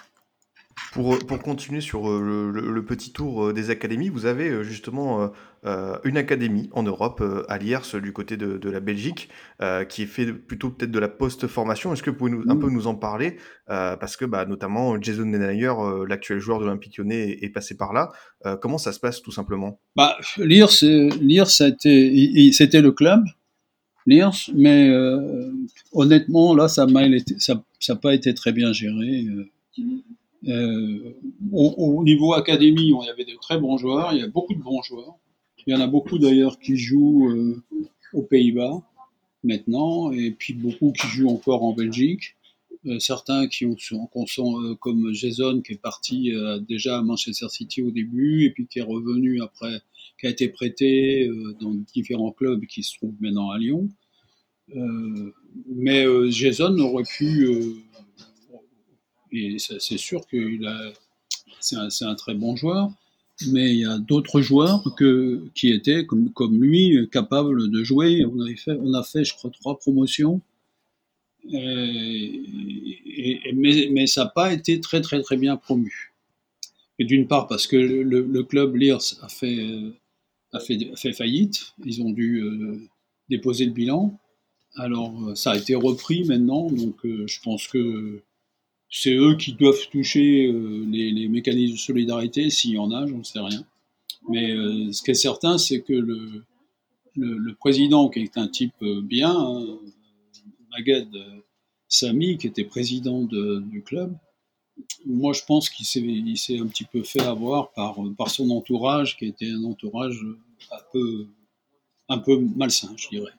[0.93, 5.33] Pour, pour continuer sur le, le, petit tour des académies, vous avez justement
[6.05, 9.31] une académie en Europe, à Liers, du côté de, de la Belgique,
[9.89, 11.95] qui est fait plutôt peut-être de la post-formation.
[11.95, 15.25] Est-ce que vous pouvez nous, un peu nous en parler Parce que bah, notamment Jason
[15.25, 15.73] Denayer,
[16.07, 18.11] l'actuel joueur de l'Olympique lyonnais, est, passé par là.
[18.61, 19.81] comment ça se passe tout simplement?
[19.97, 23.25] Bah, Liers, c'était le club
[24.07, 25.53] Liers, mais euh,
[25.93, 27.09] honnêtement, là, ça n'a
[27.79, 29.27] ça, pas été très bien géré.
[30.49, 31.13] Euh, euh,
[31.53, 34.63] au, niveau académie, il y avait de très bons joueurs, il y a beaucoup de
[34.63, 35.17] bons joueurs.
[35.67, 37.61] Il y en a beaucoup d'ailleurs qui jouent
[38.13, 38.83] aux Pays-Bas
[39.45, 42.37] maintenant, et puis beaucoup qui jouent encore en Belgique.
[42.99, 43.77] certains qui ont,
[44.27, 46.33] sont, comme Jason qui est parti
[46.69, 49.83] déjà à Manchester City au début et puis qui est revenu après
[50.23, 53.89] qui a été prêté euh, dans différents clubs qui se trouvent maintenant à Lyon.
[54.77, 55.33] Euh,
[55.67, 57.49] mais euh, Jason aurait pu,
[59.33, 60.93] et c'est sûr qu'il a,
[61.61, 62.91] c'est un, très bon joueur,
[63.49, 64.85] mais il y a d'autres joueurs
[65.55, 68.25] qui étaient comme, lui capables de jouer.
[68.25, 70.41] On, avait fait, on a fait, je crois, trois promotions.
[71.51, 72.41] Et,
[73.55, 76.13] mais, ça n'a pas été très très très bien promu.
[76.99, 79.67] Et d'une part parce que le, club Lears a fait
[80.53, 81.73] a fait, fait faillite.
[81.85, 82.79] Ils ont dû euh,
[83.29, 84.19] déposer le bilan.
[84.77, 88.23] Alors, euh, ça a été repris maintenant, donc euh, je pense que
[88.93, 93.41] c'est eux qui doivent toucher les, mécanismes de solidarité, s'il y en a, j'en sais
[93.41, 93.65] rien.
[94.29, 94.55] Mais
[94.93, 96.45] ce qui est certain, c'est que le,
[97.17, 99.67] le, président, qui est un type bien, hein,
[100.71, 101.09] Maged
[101.89, 104.15] Sami, qui était président du club,
[105.07, 109.27] moi, je pense qu'il s'est, un petit peu fait avoir par, par son entourage, qui
[109.27, 110.21] était un entourage
[110.71, 111.27] un peu,
[112.09, 113.33] un peu malsain, je dirais.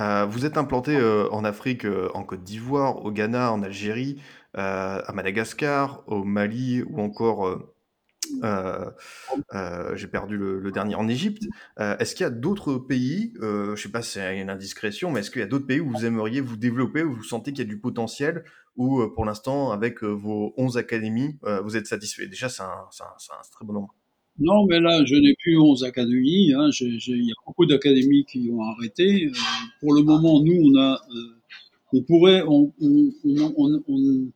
[0.00, 4.20] Euh, vous êtes implanté euh, en Afrique, euh, en Côte d'Ivoire, au Ghana, en Algérie,
[4.56, 7.74] à Madagascar, au Mali ou encore
[8.42, 8.90] euh,
[9.54, 11.44] euh, j'ai perdu le, dernier en Égypte.
[11.80, 15.10] Euh, est-ce qu'il y a d'autres pays, je ne sais pas si c'est une indiscrétion,
[15.10, 17.52] mais est-ce qu'il y a d'autres pays où vous aimeriez vous développer, où vous sentez
[17.52, 18.44] qu'il y a du potentiel,
[18.76, 22.26] ou pour l'instant, avec vos 11 académies, vous êtes satisfait?
[22.26, 23.94] Déjà, c'est un, un, très bon nombre.
[24.38, 26.52] Non, mais là, je n'ai plus 11 académies.
[26.52, 26.70] Hein.
[26.80, 29.30] Il y a beaucoup d'académies qui ont arrêté.
[29.80, 31.00] pour le moment, nous, on a,
[31.92, 34.30] on pourrait, on, on,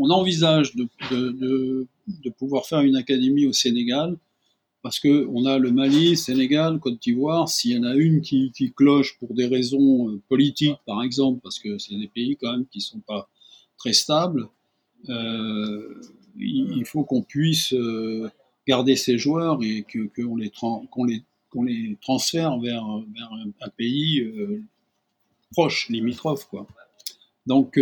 [0.00, 1.86] on envisage de, de,
[2.24, 4.16] de, pouvoir faire une académie au Sénégal,
[4.82, 7.48] parce que on a le Mali, Sénégal, Côte d'Ivoire.
[7.48, 11.40] S'il y en a une qui, qui, cloche pour des raisons euh, politiques, par exemple,
[11.42, 13.28] parce que c'est des pays quand même qui sont pas
[13.76, 14.48] très stables,
[15.08, 16.00] euh,
[16.38, 18.30] il, faut qu'on puisse euh,
[18.66, 23.68] garder ces joueurs et que qu'on les, qu'on les, qu'on les transfère vers, vers un,
[23.70, 24.62] pays euh,
[25.52, 26.66] proche, limitrophe, quoi.
[27.46, 27.78] Donc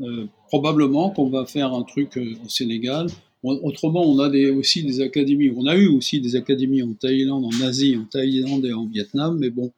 [0.00, 3.06] euh, probablement qu'on va faire un truc euh, au Sénégal.
[3.44, 5.50] Autrement, on a des, aussi des académies.
[5.54, 9.36] On a eu aussi des académies en Thaïlande, en Asie, en Thaïlande et en Vietnam,
[9.38, 9.70] mais bon,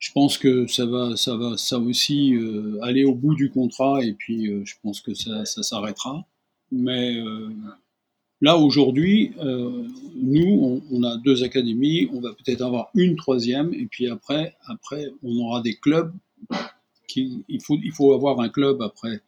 [0.00, 4.04] je pense que ça va, ça va, ça aussi euh, aller au bout du contrat
[4.04, 6.26] et puis je pense que ça, ça s'arrêtera.
[6.72, 7.16] Mais
[8.40, 9.32] là aujourd'hui,
[10.16, 15.12] nous, on, a deux académies, on va peut-être avoir une troisième et puis après, après,
[15.22, 16.12] on aura des clubs.
[17.16, 19.20] Il faut, il faut avoir un club après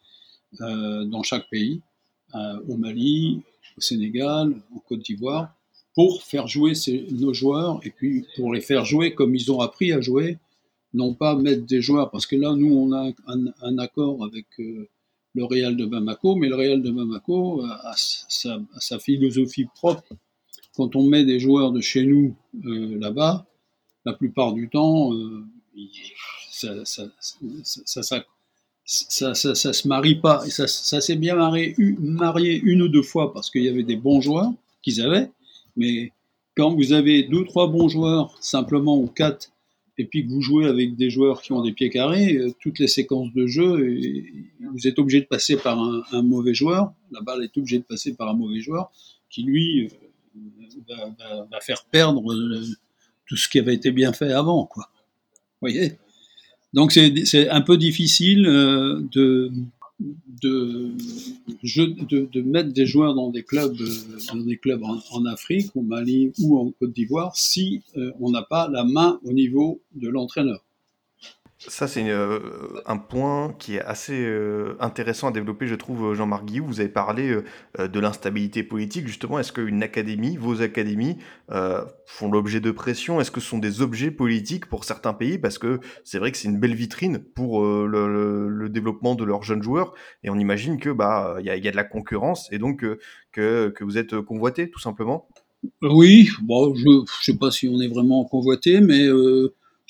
[0.60, 1.80] euh, dans chaque pays,
[2.34, 3.40] euh, au Mali,
[3.78, 5.54] au Sénégal, en Côte d'Ivoire,
[5.94, 6.74] pour faire jouer
[7.10, 10.38] nos joueurs et puis pour les faire jouer comme ils ont appris à jouer,
[10.92, 14.88] non pas mettre des joueurs, parce que là, nous, on a un, accord avec euh,
[15.34, 20.14] le Real de Bamako, mais le Real de Bamako a, sa, philosophie propre.
[20.74, 23.46] Quand on met des joueurs de chez nous là-bas,
[24.04, 25.12] la plupart du temps,
[26.50, 27.04] ça, ça,
[29.72, 30.44] se marie pas.
[30.48, 33.96] Ça, ça s'est bien marié, marié une ou deux fois parce qu'il y avait des
[33.96, 35.30] bons joueurs qu'ils avaient,
[35.76, 36.12] mais
[36.56, 39.51] quand vous avez deux ou trois bons joueurs, simplement ou quatre,
[39.98, 42.78] et puis que vous jouez avec des joueurs qui ont des pieds carrés, euh, toutes
[42.78, 43.96] les séquences de jeu,
[44.60, 48.14] vous êtes obligé de passer par un, mauvais joueur, la balle est obligée de passer
[48.14, 48.90] par un mauvais joueur,
[49.28, 49.90] qui lui
[50.36, 52.64] euh, va, va, faire perdre euh,
[53.26, 54.88] tout ce qui avait été bien fait avant, quoi.
[55.60, 55.98] Vous voyez?
[56.72, 59.52] Donc c'est un peu difficile de,
[60.42, 60.92] de,
[62.42, 66.58] mettre des joueurs dans des clubs, euh, dans des clubs en, Afrique, au Mali ou
[66.58, 70.64] en Côte d'Ivoire si euh, on n'a pas la main au niveau de l'entraîneur.
[71.68, 72.40] Ça, c'est euh,
[72.86, 76.66] un point qui est assez euh, intéressant à développer, je trouve, euh, Jean-Marc Guillou.
[76.66, 77.36] Vous avez parlé
[77.78, 79.38] de l'instabilité politique, justement.
[79.38, 81.18] Est-ce qu'une académie, vos académies,
[82.06, 83.20] font l'objet de pression?
[83.20, 85.38] Est-ce que ce sont des objets politiques pour certains pays?
[85.38, 89.62] Parce que c'est vrai que c'est une belle vitrine pour le, développement de leurs jeunes
[89.62, 89.94] joueurs.
[90.24, 92.84] Et on imagine que bah y a, y a, de la concurrence et donc
[93.32, 95.28] que, que vous êtes convoité, tout simplement.
[95.82, 99.06] Oui, bon, je ne sais pas si on est vraiment convoité, mais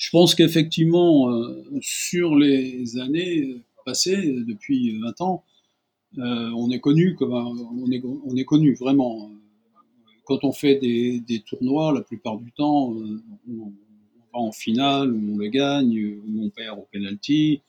[0.03, 5.45] je pense qu'effectivement, euh, sur les années passées, depuis 20 ans,
[6.17, 9.31] euh, on est connu comme on est, on est connu vraiment.
[10.25, 13.67] Quand on fait des, des tournois, la plupart du temps, euh, on,
[14.33, 17.61] va en finale, où on le gagne, où on perd au penalty.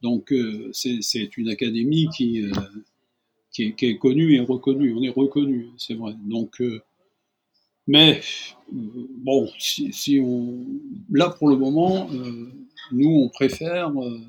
[0.00, 0.32] Donc
[0.72, 2.52] c'est une académie qui, est,
[3.50, 4.94] qui, est, connue et reconnue.
[4.94, 6.14] On est reconnu, c'est vrai.
[6.24, 6.62] Donc
[7.90, 8.20] mais
[8.70, 10.64] bon, si, on,
[11.10, 12.52] là pour le moment, euh,
[12.92, 14.20] nous on préfère euh,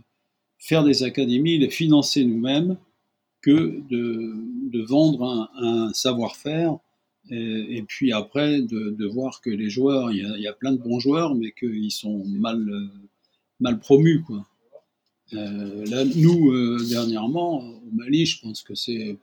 [0.58, 2.76] faire des académies, les financer nous-mêmes,
[3.44, 6.78] que de, vendre un, savoir-faire
[7.30, 11.36] et, puis après de, voir que les joueurs, il y, a, plein de bons joueurs,
[11.36, 12.66] mais qu'ils sont mal,
[13.60, 14.24] mal promus.
[14.24, 14.44] Quoi.
[15.34, 19.18] Euh, là, nous, dernièrement, au Mali, je pense que c'est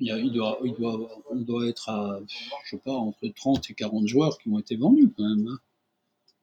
[0.00, 2.20] il, doit, il doit, on doit être à,
[2.64, 5.48] je sais pas, entre 30 et 40 joueurs qui ont été vendus quand même.
[5.48, 5.58] Hein.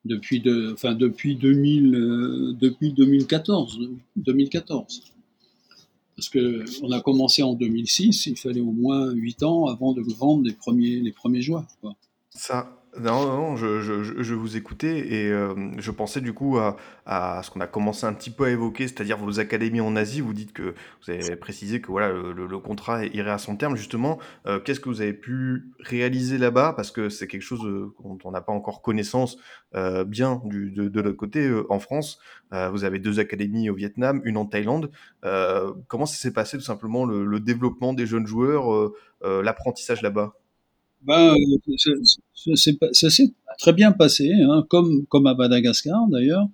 [0.04, 3.80] Depuis, de, enfin, depuis, 2000, euh, depuis 2014,
[4.16, 5.14] 2014.
[6.16, 10.44] Parce qu'on a commencé en 2006, il fallait au moins 8 ans avant de vendre
[10.44, 11.66] les premiers, les premiers joueurs.
[12.30, 17.62] Ça, non, non, je, vous écoutais et euh, je pensais du coup à, ce qu'on
[17.62, 20.20] a commencé un petit peu à évoquer, c'est-à-dire vos académies en Asie.
[20.20, 23.78] Vous dites que vous avez précisé que voilà le, contrat irait à son terme.
[23.78, 26.74] Justement, euh, qu'est-ce que vous avez pu réaliser là-bas?
[26.76, 29.38] Parce que c'est quelque chose euh, dont on n'a pas encore connaissance
[30.06, 32.20] bien du, de, l'autre côté en France.
[32.52, 34.92] vous avez deux académies au Vietnam, une en Thaïlande.
[35.88, 38.92] comment s'est passé tout simplement le, le développement des jeunes joueurs,
[39.24, 40.34] l'apprentissage là-bas?
[41.04, 41.36] Ben,
[42.94, 46.48] ça s'est très bien passé, hein, comme, comme à Madagascar d'ailleurs.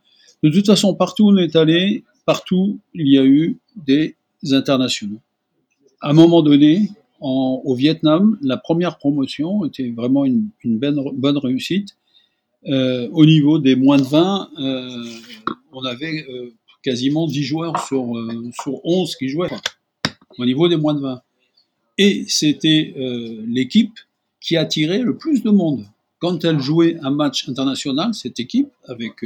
[0.43, 4.15] De toute façon, partout où on est allé, partout il y a eu des
[4.51, 5.19] internationaux.
[6.01, 6.89] À un moment donné,
[7.19, 11.97] en, au Vietnam, la première promotion était vraiment une, une bonne, bonne réussite.
[12.67, 15.05] Euh, au niveau des moins de 20, euh,
[15.71, 19.49] on avait euh, quasiment 10 joueurs sur, euh, sur 11 qui jouaient.
[20.37, 21.21] au niveau des moins de 20.
[21.97, 23.93] Et c'était euh, l'équipe
[24.39, 25.85] qui attirait le plus de monde.
[26.19, 29.23] Quand elle jouait un match international, cette équipe, avec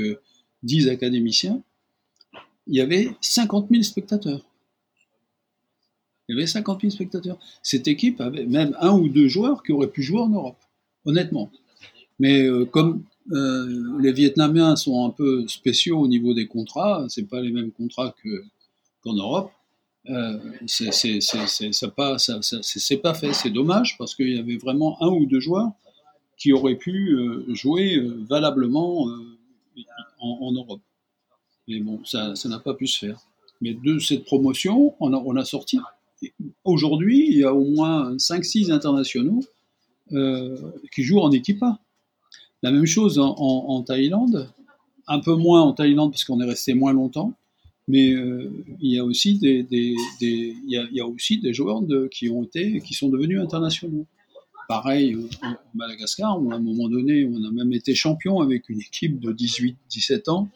[0.63, 1.61] 10 euh, académiciens,
[2.67, 4.41] il y avait 50 000 spectateurs.
[6.27, 7.39] Il y avait 50 000 spectateurs.
[7.63, 10.59] Cette équipe avait même un ou deux joueurs qui auraient pu jouer en Europe,
[11.05, 11.51] honnêtement.
[12.19, 17.27] Mais euh, comme euh, les Vietnamiens sont un peu spéciaux au niveau des contrats, c'est
[17.27, 18.13] pas les mêmes contrats
[19.03, 19.51] qu'en Europe.
[20.09, 20.89] Euh, c'est
[21.95, 22.39] pas, ça,
[23.03, 23.33] pas fait.
[23.33, 25.71] C'est dommage parce qu'il y avait vraiment un ou deux joueurs
[26.37, 29.07] qui auraient pu euh, jouer euh, valablement
[30.19, 30.81] en, Europe.
[31.67, 33.19] Mais bon, ça n'a pas pu se faire.
[33.61, 35.79] Mais de cette promotion, on a, sorti.
[36.63, 39.43] Aujourd'hui, il y a au moins 5-6 internationaux
[40.09, 41.79] qui jouent en équipe A.
[42.63, 44.51] La même chose en Thaïlande,
[45.07, 47.33] un peu moins en Thaïlande parce qu'on est resté moins longtemps
[47.87, 52.43] mais euh, il y a aussi des, il, y a, aussi des joueurs qui ont
[52.43, 54.05] été qui sont devenus internationaux.
[54.67, 55.27] Pareil au
[55.73, 60.29] Madagascar, à un moment donné, on a même été champion avec une équipe de 18-17
[60.29, 60.49] ans.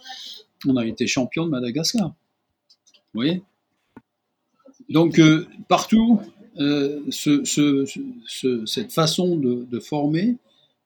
[0.65, 2.09] On a été champion de Madagascar.
[3.13, 3.41] Vous voyez?
[4.89, 6.21] Donc euh, partout,
[6.59, 10.37] euh, ce, ce, cette façon de, de, former,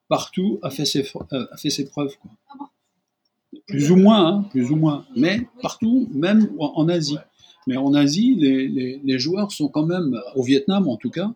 [0.07, 2.15] partout a fait ses, a fait ses preuves.
[2.21, 2.31] Quoi.
[3.70, 5.05] Plus ou moins, hein, plus ou moins.
[5.15, 7.17] Mais partout, même en Asie.
[7.67, 11.32] Mais en Asie, les, joueurs sont quand même, au Vietnam en tout cas,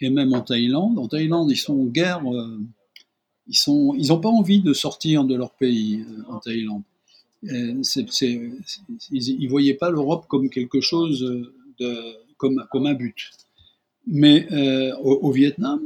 [0.00, 0.98] et même en Thaïlande.
[0.98, 2.20] En Thaïlande, ils sont en guerre.
[2.30, 2.58] Euh,
[3.46, 6.82] ils n'ont pas envie de sortir de leur pays euh, en Thaïlande.
[7.42, 11.50] ils ne voyaient pas l'Europe comme quelque chose
[12.36, 13.30] comme, comme un but.
[14.06, 15.80] Mais euh, au, Vietnam,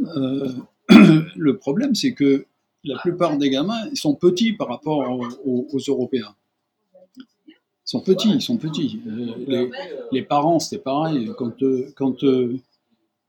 [0.89, 2.47] le problème, c'est que
[2.85, 4.99] la plupart des gamins, ils sont petits par rapport
[5.45, 6.35] aux, Européens.
[7.17, 9.01] Ils sont petits, ils sont petits.
[9.07, 9.71] Euh,
[10.13, 11.31] les, parents, c'était pareil.
[11.37, 12.57] Quand, euh, euh,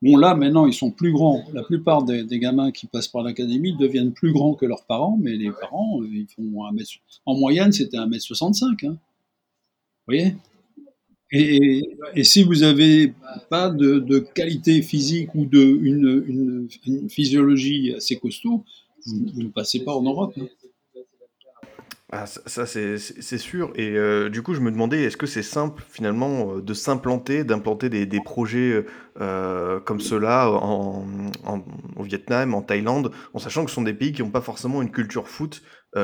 [0.01, 1.43] bon là maintenant, ils sont plus grands.
[1.53, 5.35] La plupart des, gamins qui passent par l'académie deviennent plus grands que leurs parents, mais
[5.35, 6.91] les parents, ils font un mètre.
[7.25, 8.63] En moyenne, c'était 1m65.
[8.63, 8.89] Hein.
[8.89, 8.97] Vous
[10.07, 10.35] voyez?
[11.31, 13.13] Et, si vous n'avez
[13.49, 18.63] pas de, qualité physique ou de, une physiologie assez costaud,
[19.05, 20.33] vous, ne passez pas en Europe.
[20.39, 20.47] Hein.
[22.11, 23.73] Ah, ça, c'est sûr.
[23.75, 27.43] Et euh, du coup, je me demandais, est-ce que c'est simple finalement euh, de s'implanter,
[27.43, 28.85] d'implanter des, des projets
[29.19, 31.03] euh, comme cela en,
[31.97, 34.81] au Vietnam, en Thaïlande, en sachant que ce sont des pays qui n'ont pas forcément
[34.81, 35.61] une culture foot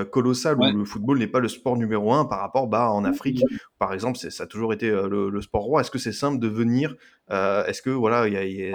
[0.10, 3.44] colossale, où le football n'est pas le sport numéro un par rapport bah, en Afrique,
[3.78, 5.82] par exemple, ça a toujours été le, sport roi.
[5.82, 6.96] Est-ce que c'est simple de venir
[7.30, 8.24] Est-ce que voilà,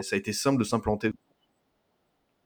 [0.02, 1.12] ça a été simple de s'implanter?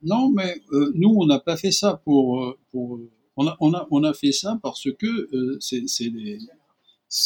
[0.02, 0.60] Non, mais
[0.94, 2.98] nous, on n'a pas fait ça pour, pour
[3.36, 5.84] on a, fait ça parce que euh, c'est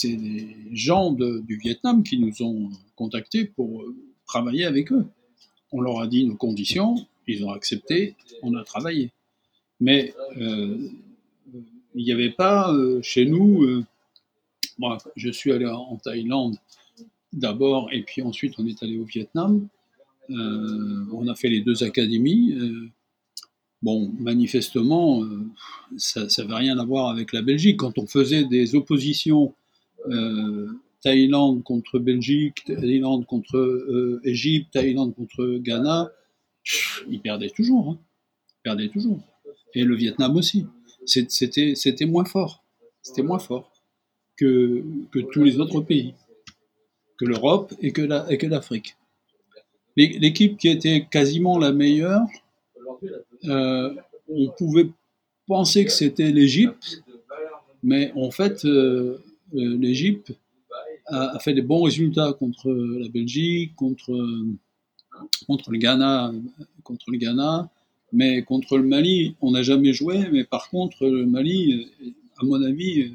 [0.04, 3.94] les, gens du Vietnam qui nous ont contactés pour euh,
[4.26, 5.06] travailler avec eux.
[5.72, 6.94] On leur a dit nos conditions,
[7.26, 9.12] ils ont accepté, on a travaillé.
[9.80, 10.78] Mais euh,
[11.94, 12.72] il n'y avait pas
[13.02, 13.84] chez nous,
[14.78, 16.56] moi je suis allé en Thaïlande
[17.32, 19.68] d'abord et puis ensuite on est allé au Vietnam.
[20.28, 22.54] On a fait les deux académies.
[23.84, 25.44] Bon, manifestement, euh,
[25.98, 27.76] ça n'avait rien à voir avec la Belgique.
[27.76, 29.54] Quand on faisait des oppositions
[30.08, 30.72] euh,
[31.02, 36.10] Thaïlande contre Belgique, Thaïlande contre euh, Égypte, Thaïlande contre Ghana,
[37.10, 37.90] ils perdaient toujours.
[37.90, 37.98] Hein.
[38.48, 39.20] Ils perdaient toujours.
[39.74, 40.64] Et le Vietnam aussi.
[41.04, 42.64] C'était moins fort.
[43.02, 43.70] C'était moins fort
[44.38, 46.14] que, que tous les autres pays,
[47.18, 48.96] que l'Europe et que l'Afrique.
[49.96, 52.26] L'équipe qui était quasiment la meilleure,
[53.44, 53.94] euh,
[54.28, 54.90] on pouvait
[55.46, 57.02] penser que c'était l'Égypte,
[57.82, 59.22] mais en fait, euh,
[59.54, 60.32] euh, l'Égypte
[61.06, 64.10] a, fait des bons résultats contre la Belgique, contre,
[65.46, 66.32] contre, le Ghana,
[66.82, 67.68] contre le Ghana,
[68.12, 71.88] mais contre le Mali, on n'a jamais joué, mais par contre, le Mali,
[72.38, 73.12] à mon avis,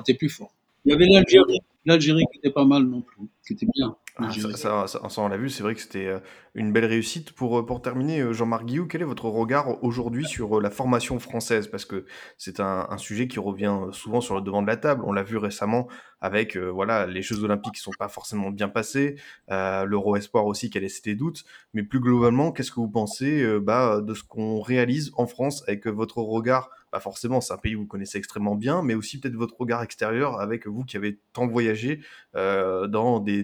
[0.00, 0.52] était plus fort.
[0.84, 3.94] Il y avait l'Algérie, l'Algérie qui était pas mal non plus, qui était bien.
[4.16, 6.18] Ah, ça, ça, on l'a vu, c'est vrai que c'était euh,
[6.54, 7.32] une belle réussite.
[7.32, 11.18] Pour, euh, pour terminer, euh, Jean-Marc Guillou, quel est votre regard aujourd'hui sur la formation
[11.18, 11.66] française?
[11.66, 12.04] Parce que
[12.36, 15.02] c'est un, un, sujet qui revient souvent sur le devant de la table.
[15.06, 15.88] On l'a vu récemment
[16.20, 19.16] avec voilà, les Jeux Olympiques qui ne sont pas forcément bien passés,
[19.48, 21.44] l'Euro Espoir aussi qui a laissé des doutes.
[21.74, 25.86] Mais plus globalement, qu'est-ce que vous pensez bah, de ce qu'on réalise en France avec
[25.88, 29.58] votre regard forcément, c'est un pays que vous connaissez extrêmement bien, mais aussi peut-être votre
[29.58, 32.00] regard extérieur avec vous qui avez tant voyagé
[32.36, 33.42] euh, dans des,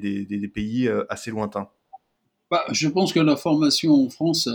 [0.52, 1.68] pays euh, assez lointains.
[2.50, 4.48] Bah, je pense que la formation en France,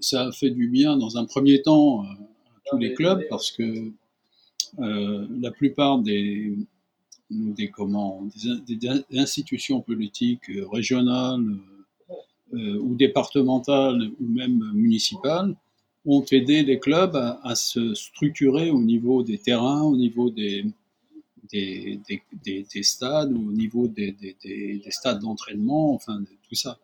[0.00, 3.52] ça a, fait, du bien dans un premier temps euh, à tous les clubs parce
[3.52, 3.92] que
[4.78, 6.56] la plupart des,
[7.30, 7.70] des,
[8.68, 11.58] des, institutions politiques régionales
[12.52, 15.56] ou départementales ou même municipales
[16.10, 20.64] ont aidé les clubs à, se structurer au niveau des terrains, au niveau des,
[21.52, 22.00] des,
[22.44, 24.14] des, stades, au niveau des,
[24.90, 26.78] stades d'entraînement, enfin tout ça.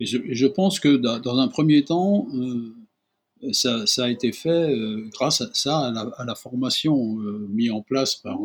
[0.00, 5.40] Et je, pense que dans, un premier temps, euh, ça, a été fait euh, grâce
[5.40, 8.38] à ça, à la, formation euh, mise en place par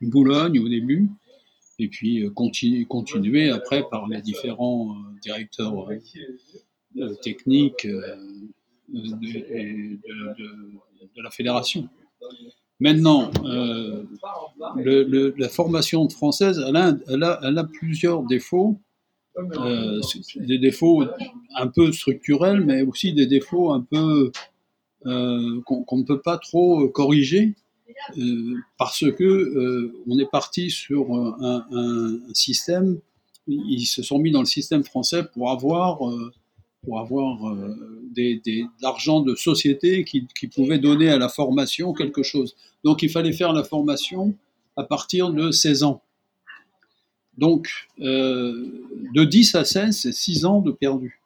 [0.00, 1.10] Boulogne au début,
[1.78, 5.88] et puis continue, continuer après par les différents directeurs
[7.22, 7.86] techniques
[8.92, 9.98] de,
[11.16, 11.88] de, la fédération.
[12.80, 14.04] Maintenant, euh,
[14.76, 18.80] le, la formation française, elle a, elle a, elle a plusieurs défauts.
[19.38, 20.00] Euh,
[20.36, 21.04] des défauts
[21.54, 24.32] un peu structurels, mais aussi des défauts un peu
[25.06, 27.54] euh, qu'on ne peut pas trop corriger
[28.76, 32.98] parce que on est parti sur un, un, système.
[33.46, 36.00] Ils se sont mis dans le système français pour avoir
[36.82, 37.76] pour avoir euh,
[38.10, 42.56] des, de l'argent de société qui, qui, pouvait donner à la formation quelque chose.
[42.84, 44.34] Donc il fallait faire la formation
[44.76, 46.02] à partir de 16 ans.
[47.36, 51.20] Donc euh, de 10 à 16, c'est 6 ans de perdu.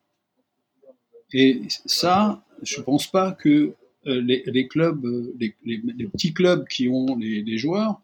[1.32, 3.74] Et ça, je ne pense pas que
[4.06, 5.04] euh, les, les, clubs,
[5.40, 8.00] les, les, petits clubs qui ont les, joueurs,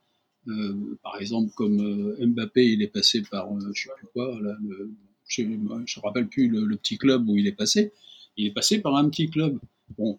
[0.48, 4.56] euh, par exemple comme Mbappé, il est passé par, je ne sais plus quoi, là,
[4.66, 4.90] le,
[5.30, 7.92] je ne rappelle plus le, petit club où il est passé,
[8.36, 9.58] il est passé par un petit club.
[9.96, 10.18] Bon,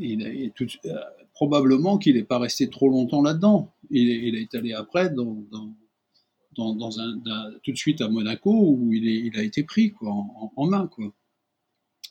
[0.00, 1.00] euh,
[1.32, 3.72] probablement qu'il n'est pas resté trop longtemps là-dedans.
[3.90, 5.46] Il, est allé après tout
[6.56, 10.88] de suite à Monaco où il, a été pris en, main.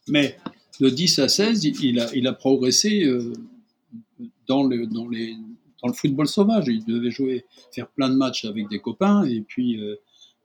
[0.07, 0.37] Mais
[0.79, 3.33] de 10 à 16, il a, progressé euh,
[4.47, 6.65] dans le football sauvage.
[6.67, 9.95] Il devait jouer, faire plein de matchs avec des copains et puis euh,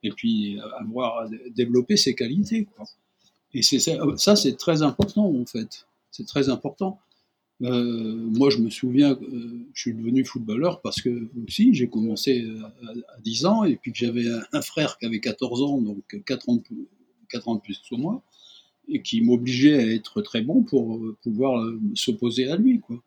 [0.02, 2.64] et puis avoir développé ses qualités.
[2.64, 2.86] Quoi.
[3.54, 5.86] Et c'est ça, c'est très important en fait.
[6.10, 6.98] C'est très important.
[7.62, 12.46] Euh, moi, je me souviens, euh, je suis devenu footballeur parce que aussi j'ai commencé
[12.86, 16.48] à, 10 ans et puis que j'avais un, frère qui avait 14 ans, donc 4
[16.48, 16.62] ans,
[17.28, 18.22] 4 ans de plus que moi,
[18.88, 22.80] et qui m'obligeait à être très bon pour pouvoir s'opposer à lui.
[22.80, 23.02] Quoi.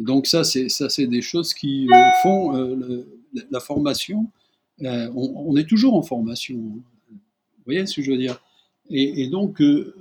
[0.00, 1.88] Et donc ça, c'est ça, des choses qui
[2.22, 2.76] font
[3.50, 4.26] la formation.
[4.82, 6.56] On, on, est toujours en formation.
[6.56, 6.82] Vous
[7.64, 8.40] voyez ce que je veux dire?
[8.90, 9.94] Et, donc, euh,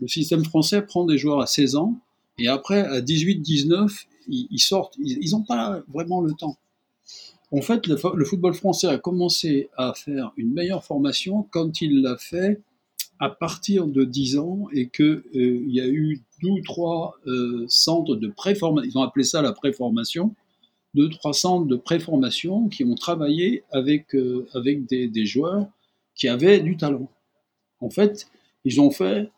[0.00, 1.98] le système français prend des joueurs à 16 ans,
[2.38, 4.96] et après, à 18, 19, ils, ils sortent.
[4.98, 6.58] Ils n'ont pas vraiment le temps.
[7.52, 12.16] En fait, le, football français a commencé à faire une meilleure formation quand il l'a
[12.16, 12.60] fait
[13.18, 17.66] à partir de 10 ans et qu'il euh, y a eu deux ou trois euh,
[17.68, 20.34] centres de préformation, ils ont appelé ça la préformation,
[20.94, 25.66] deux trois centres de préformation qui ont travaillé avec, euh, avec des, joueurs
[26.14, 27.08] qui avaient du talent.
[27.80, 28.28] En fait,
[28.64, 29.30] ils ont fait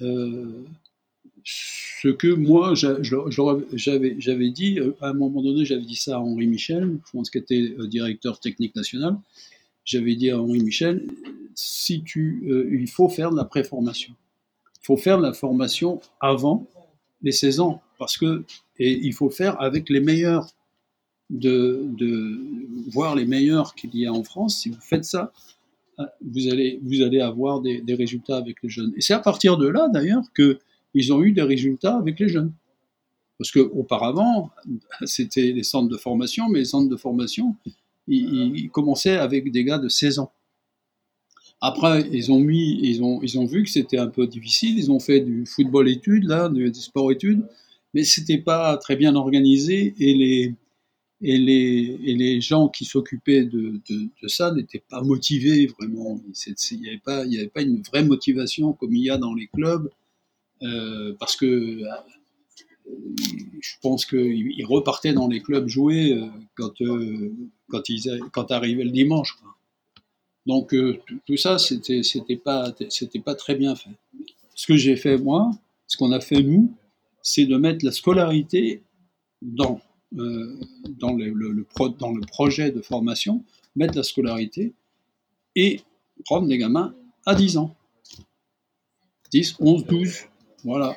[0.00, 0.64] euh,
[1.44, 6.46] ce que moi j'avais dit, euh, à un moment donné, j'avais dit ça à Henri
[6.46, 9.16] Michel, je pense qu'il était directeur technique national,
[9.84, 11.08] j'avais dit à Henri Michel,
[11.54, 14.14] si tu, il faut faire de la préformation.
[14.82, 16.66] Il faut faire de la formation avant
[17.22, 18.44] les 16 ans, parce que,
[18.78, 20.48] et il faut le faire avec les meilleurs,
[21.30, 24.60] de, voir les meilleurs qu'il y a en France.
[24.60, 25.32] Si vous faites ça,
[26.24, 28.92] vous allez, vous allez avoir des, résultats avec les jeunes.
[28.96, 30.58] Et c'est à partir de là, d'ailleurs, que
[30.94, 32.52] ils ont eu des résultats avec les jeunes.
[33.38, 34.50] Parce qu'auparavant,
[35.04, 37.54] c'était les centres de formation, mais les centres de formation,
[38.08, 40.32] ils, commençaient avec des gars de 16 ans.
[41.60, 44.78] Après, ils ont mis, ils ont, ils ont vu que c'était un peu difficile.
[44.78, 47.44] Ils ont fait du football études, là, du, sport études,
[47.94, 50.54] mais c'était pas très bien organisé et les,
[51.20, 56.20] et les, et les gens qui s'occupaient de, de, de, ça n'étaient pas motivés vraiment.
[56.46, 59.18] Il n'y avait pas, il y avait pas une vraie motivation comme il y a
[59.18, 59.90] dans les clubs
[60.62, 61.88] euh, parce que euh,
[63.60, 67.32] je pense qu'ils repartaient dans les clubs jouer euh, quand, euh,
[67.68, 69.36] quand, ils, quand arrivait le dimanche.
[69.40, 69.54] Quoi.
[70.46, 70.74] Donc
[71.26, 72.72] tout ça, c'était pas
[73.24, 73.90] pas très bien fait.
[74.54, 75.50] Ce que j'ai fait moi,
[75.86, 76.74] ce qu'on a fait nous,
[77.20, 78.82] c'est de mettre la scolarité
[79.42, 79.78] dans
[81.64, 83.44] pro, dans le projet de formation,
[83.76, 84.74] mettre la scolarité
[85.54, 85.80] et
[86.24, 86.94] prendre des gamins
[87.26, 87.74] à 10 ans.
[89.32, 90.24] 10, 11, 12,
[90.64, 90.96] voilà.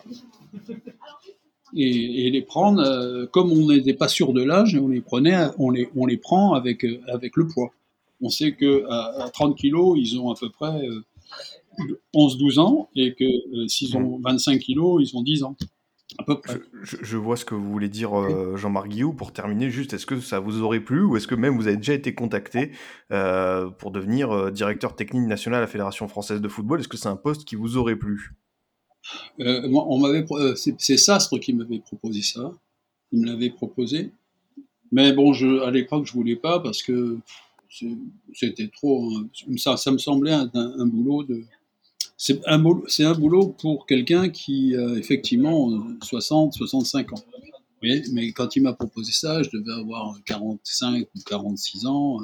[1.76, 5.03] Et, les prendre, euh, comme on n'était pas sûr de l'âge, on les
[5.57, 7.72] on les, les prend avec, euh, avec le poids.
[8.22, 11.03] On sait que à, à 30 kilos, ils ont à peu près euh,
[12.14, 15.55] 11-12 ans, et que euh, s'ils ont 25 kilos, ils ont 10 ans.
[16.18, 16.59] À peu près.
[16.84, 19.14] Je, je vois ce que vous voulez dire, euh, Jean-Marc Guillou.
[19.14, 21.78] Pour terminer, juste, est-ce que ça vous aurait plu ou est-ce que même vous avez
[21.78, 22.72] déjà été contacté
[23.12, 26.80] euh, pour devenir directeur technique national à la Fédération française de football?
[26.80, 28.34] Est-ce que c'est un poste qui vous aurait plu?
[29.39, 32.51] Euh, moi, on m'avait, c'est Sastre qui m'avait proposé ça.
[33.12, 34.12] Il me l'avait proposé.
[34.91, 37.18] Mais bon, je, à l'époque, je voulais pas parce que
[38.34, 39.09] c'était trop.
[39.55, 41.41] Ça, ça me semblait un, un boulot de.
[42.24, 47.24] C'est un, c'est un boulot pour quelqu'un qui a effectivement 60, 65 ans.
[47.82, 52.20] Oui, mais quand il m'a proposé ça, je devais avoir 45 ou 46 ans.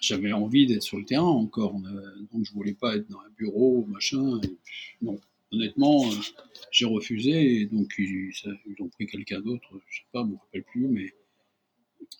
[0.00, 1.74] J'avais envie d'être sur le terrain encore,
[2.32, 4.40] donc je voulais pas être dans un bureau, machin.
[5.00, 5.16] Non,
[5.52, 6.16] honnêtement, euh,
[6.72, 8.32] j'ai refusé donc ils,
[8.80, 11.14] ont pris quelqu'un d'autre, je sais pas, je me rappelle plus, mais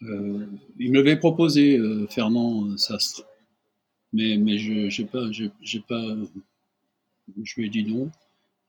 [0.03, 0.47] euh,
[0.79, 3.27] il m'avait proposé euh, Fernand Sastre,
[4.13, 6.15] mais mais je j'ai pas j'ai pas
[7.43, 8.11] je lui ai dit non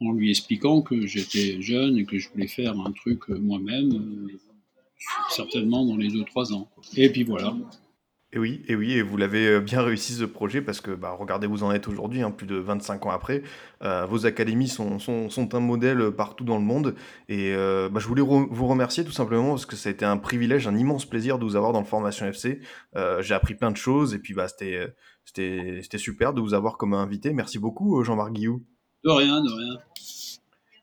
[0.02, 4.40] en lui expliquant que j'étais jeune et que je voulais faire un truc moi-même, euh,
[5.30, 6.70] certainement dans les deux trois ans.
[6.74, 6.84] Quoi.
[6.98, 7.56] Et puis voilà.
[8.36, 11.16] Et oui, et oui, et vous l'avez euh, bien réussi ce projet parce que bah,
[11.18, 13.44] regardez où vous en êtes aujourd'hui, hein, plus de 25 ans après.
[13.84, 16.96] Euh, vos académies sont, sont, sont, un modèle partout dans le monde.
[17.30, 20.04] Et euh, bah, je voulais re vous remercier tout simplement parce que ça a été
[20.04, 22.60] un privilège, un immense plaisir de vous avoir dans le Formation FC.
[22.96, 26.96] Euh, J'ai appris plein de choses et puis bah, c'était super de vous avoir comme
[26.96, 27.34] invité.
[27.34, 28.64] Merci beaucoup, Jean-Marc Guillou.
[29.04, 29.78] De rien, de rien.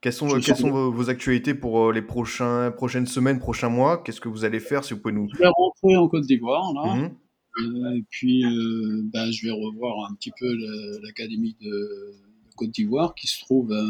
[0.01, 3.99] Quelles sont, quelles sont vos, vos, actualités pour les prochains, prochaines semaines, prochains mois?
[3.99, 5.29] Qu'est-ce que vous allez faire si vous pouvez nous...
[5.35, 6.95] Je vais rentrer en Côte d'Ivoire, là.
[6.95, 7.11] Mm -hmm.
[7.61, 10.53] Euh, et puis, euh, ben, je vais revoir un petit peu
[11.03, 12.15] l'académie de, de,
[12.57, 13.87] Côte d'Ivoire qui se trouve à,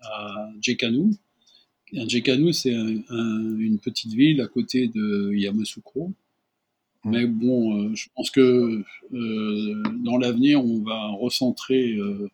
[0.00, 1.12] à Djekanou.
[1.92, 6.12] Djekanou, c'est un, un, une petite ville à côté de Yamoussoukro.
[7.04, 7.10] Mmh.
[7.10, 8.82] Mais bon, euh, je pense que
[9.12, 12.30] euh, dans l'avenir, on va recentrer, euh,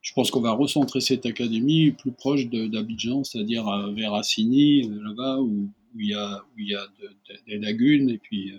[0.00, 5.68] je pense qu'on va recentrer cette académie plus proche d'Abidjan, c'est-à-dire vers Assini, là-bas, où,
[5.98, 8.54] il y a, où il y a de, de, des lagunes, et puis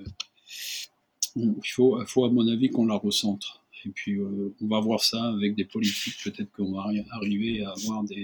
[1.35, 3.61] il faut, faut à mon avis qu'on la recentre.
[3.85, 7.71] Et puis euh, on va voir ça avec des politiques, peut-être qu'on va arriver à
[7.71, 8.23] avoir des,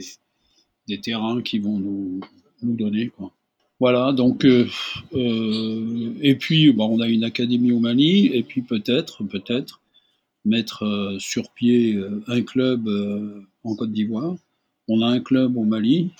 [0.88, 2.20] des terrains qui vont nous,
[2.62, 3.08] nous donner.
[3.10, 3.32] Quoi.
[3.80, 4.68] Voilà, donc euh,
[5.14, 9.82] euh, et puis bon, on a une académie au Mali, et puis peut-être, peut-être
[10.46, 12.88] mettre sur pied un club
[13.66, 14.38] en Côte d'Ivoire.
[14.88, 16.12] On a un club au Mali,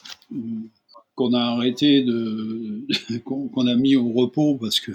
[1.16, 2.86] qu'on a arrêté de,
[3.24, 4.92] qu'on a mis au repos parce que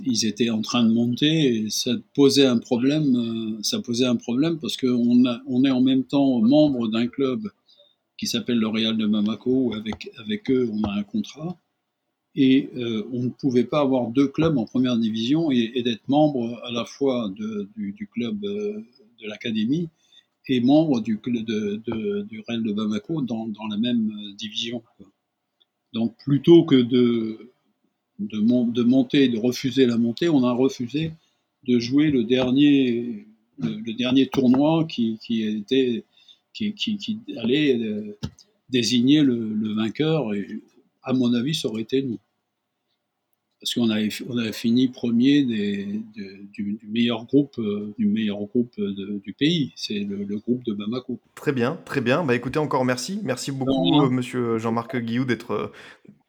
[0.00, 3.14] ils étaient en train de monter et ça posait un problème.
[3.16, 7.48] Euh, ça posait un problème parce qu'on on est en même temps membre d'un club
[8.18, 9.74] qui s'appelle le Real de Bamako.
[9.74, 11.58] Avec avec eux, on a un contrat
[12.34, 16.60] et euh, on ne pouvait pas avoir deux clubs en première division et, d'être membre
[16.64, 18.80] à la fois du, club euh,
[19.22, 19.88] de l'académie
[20.48, 24.82] et membre du, de, du Real de Bamako dans la même division.
[25.92, 27.53] Donc plutôt que de
[28.18, 28.38] de,
[28.72, 31.12] de monter, de refuser la montée, on a refusé
[31.66, 33.26] de jouer le dernier,
[33.58, 36.04] le, dernier tournoi qui, qui était,
[36.52, 38.16] qui, qui, allait euh,
[38.68, 40.34] désigner le, vainqueur.
[40.34, 40.46] Et
[41.02, 42.18] à mon avis, ça aurait été nous.
[43.60, 46.00] Parce qu'on avait, on avait fini premier des,
[46.52, 49.72] du, meilleur groupe, euh, du meilleur groupe du pays.
[49.74, 51.18] C'est le, groupe de Bamako.
[51.34, 52.24] Très bien, très bien.
[52.24, 53.20] Bah écoutez, encore merci.
[53.24, 55.72] Merci beaucoup, euh, monsieur Jean-Marc Guillou, d'être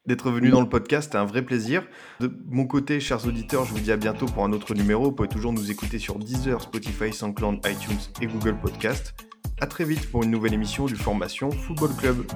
[0.06, 1.04] d'être venu dans le podcast.
[1.06, 1.86] C'était un vrai plaisir.
[2.20, 5.04] De mon côté, chers auditeurs, je vous dis à bientôt pour un autre numéro.
[5.04, 9.14] Vous pouvez toujours nous écouter sur Deezer, Spotify, SoundCloud, iTunes et Google Podcast.
[9.60, 12.26] À très vite pour une nouvelle émission du Formation Football Club.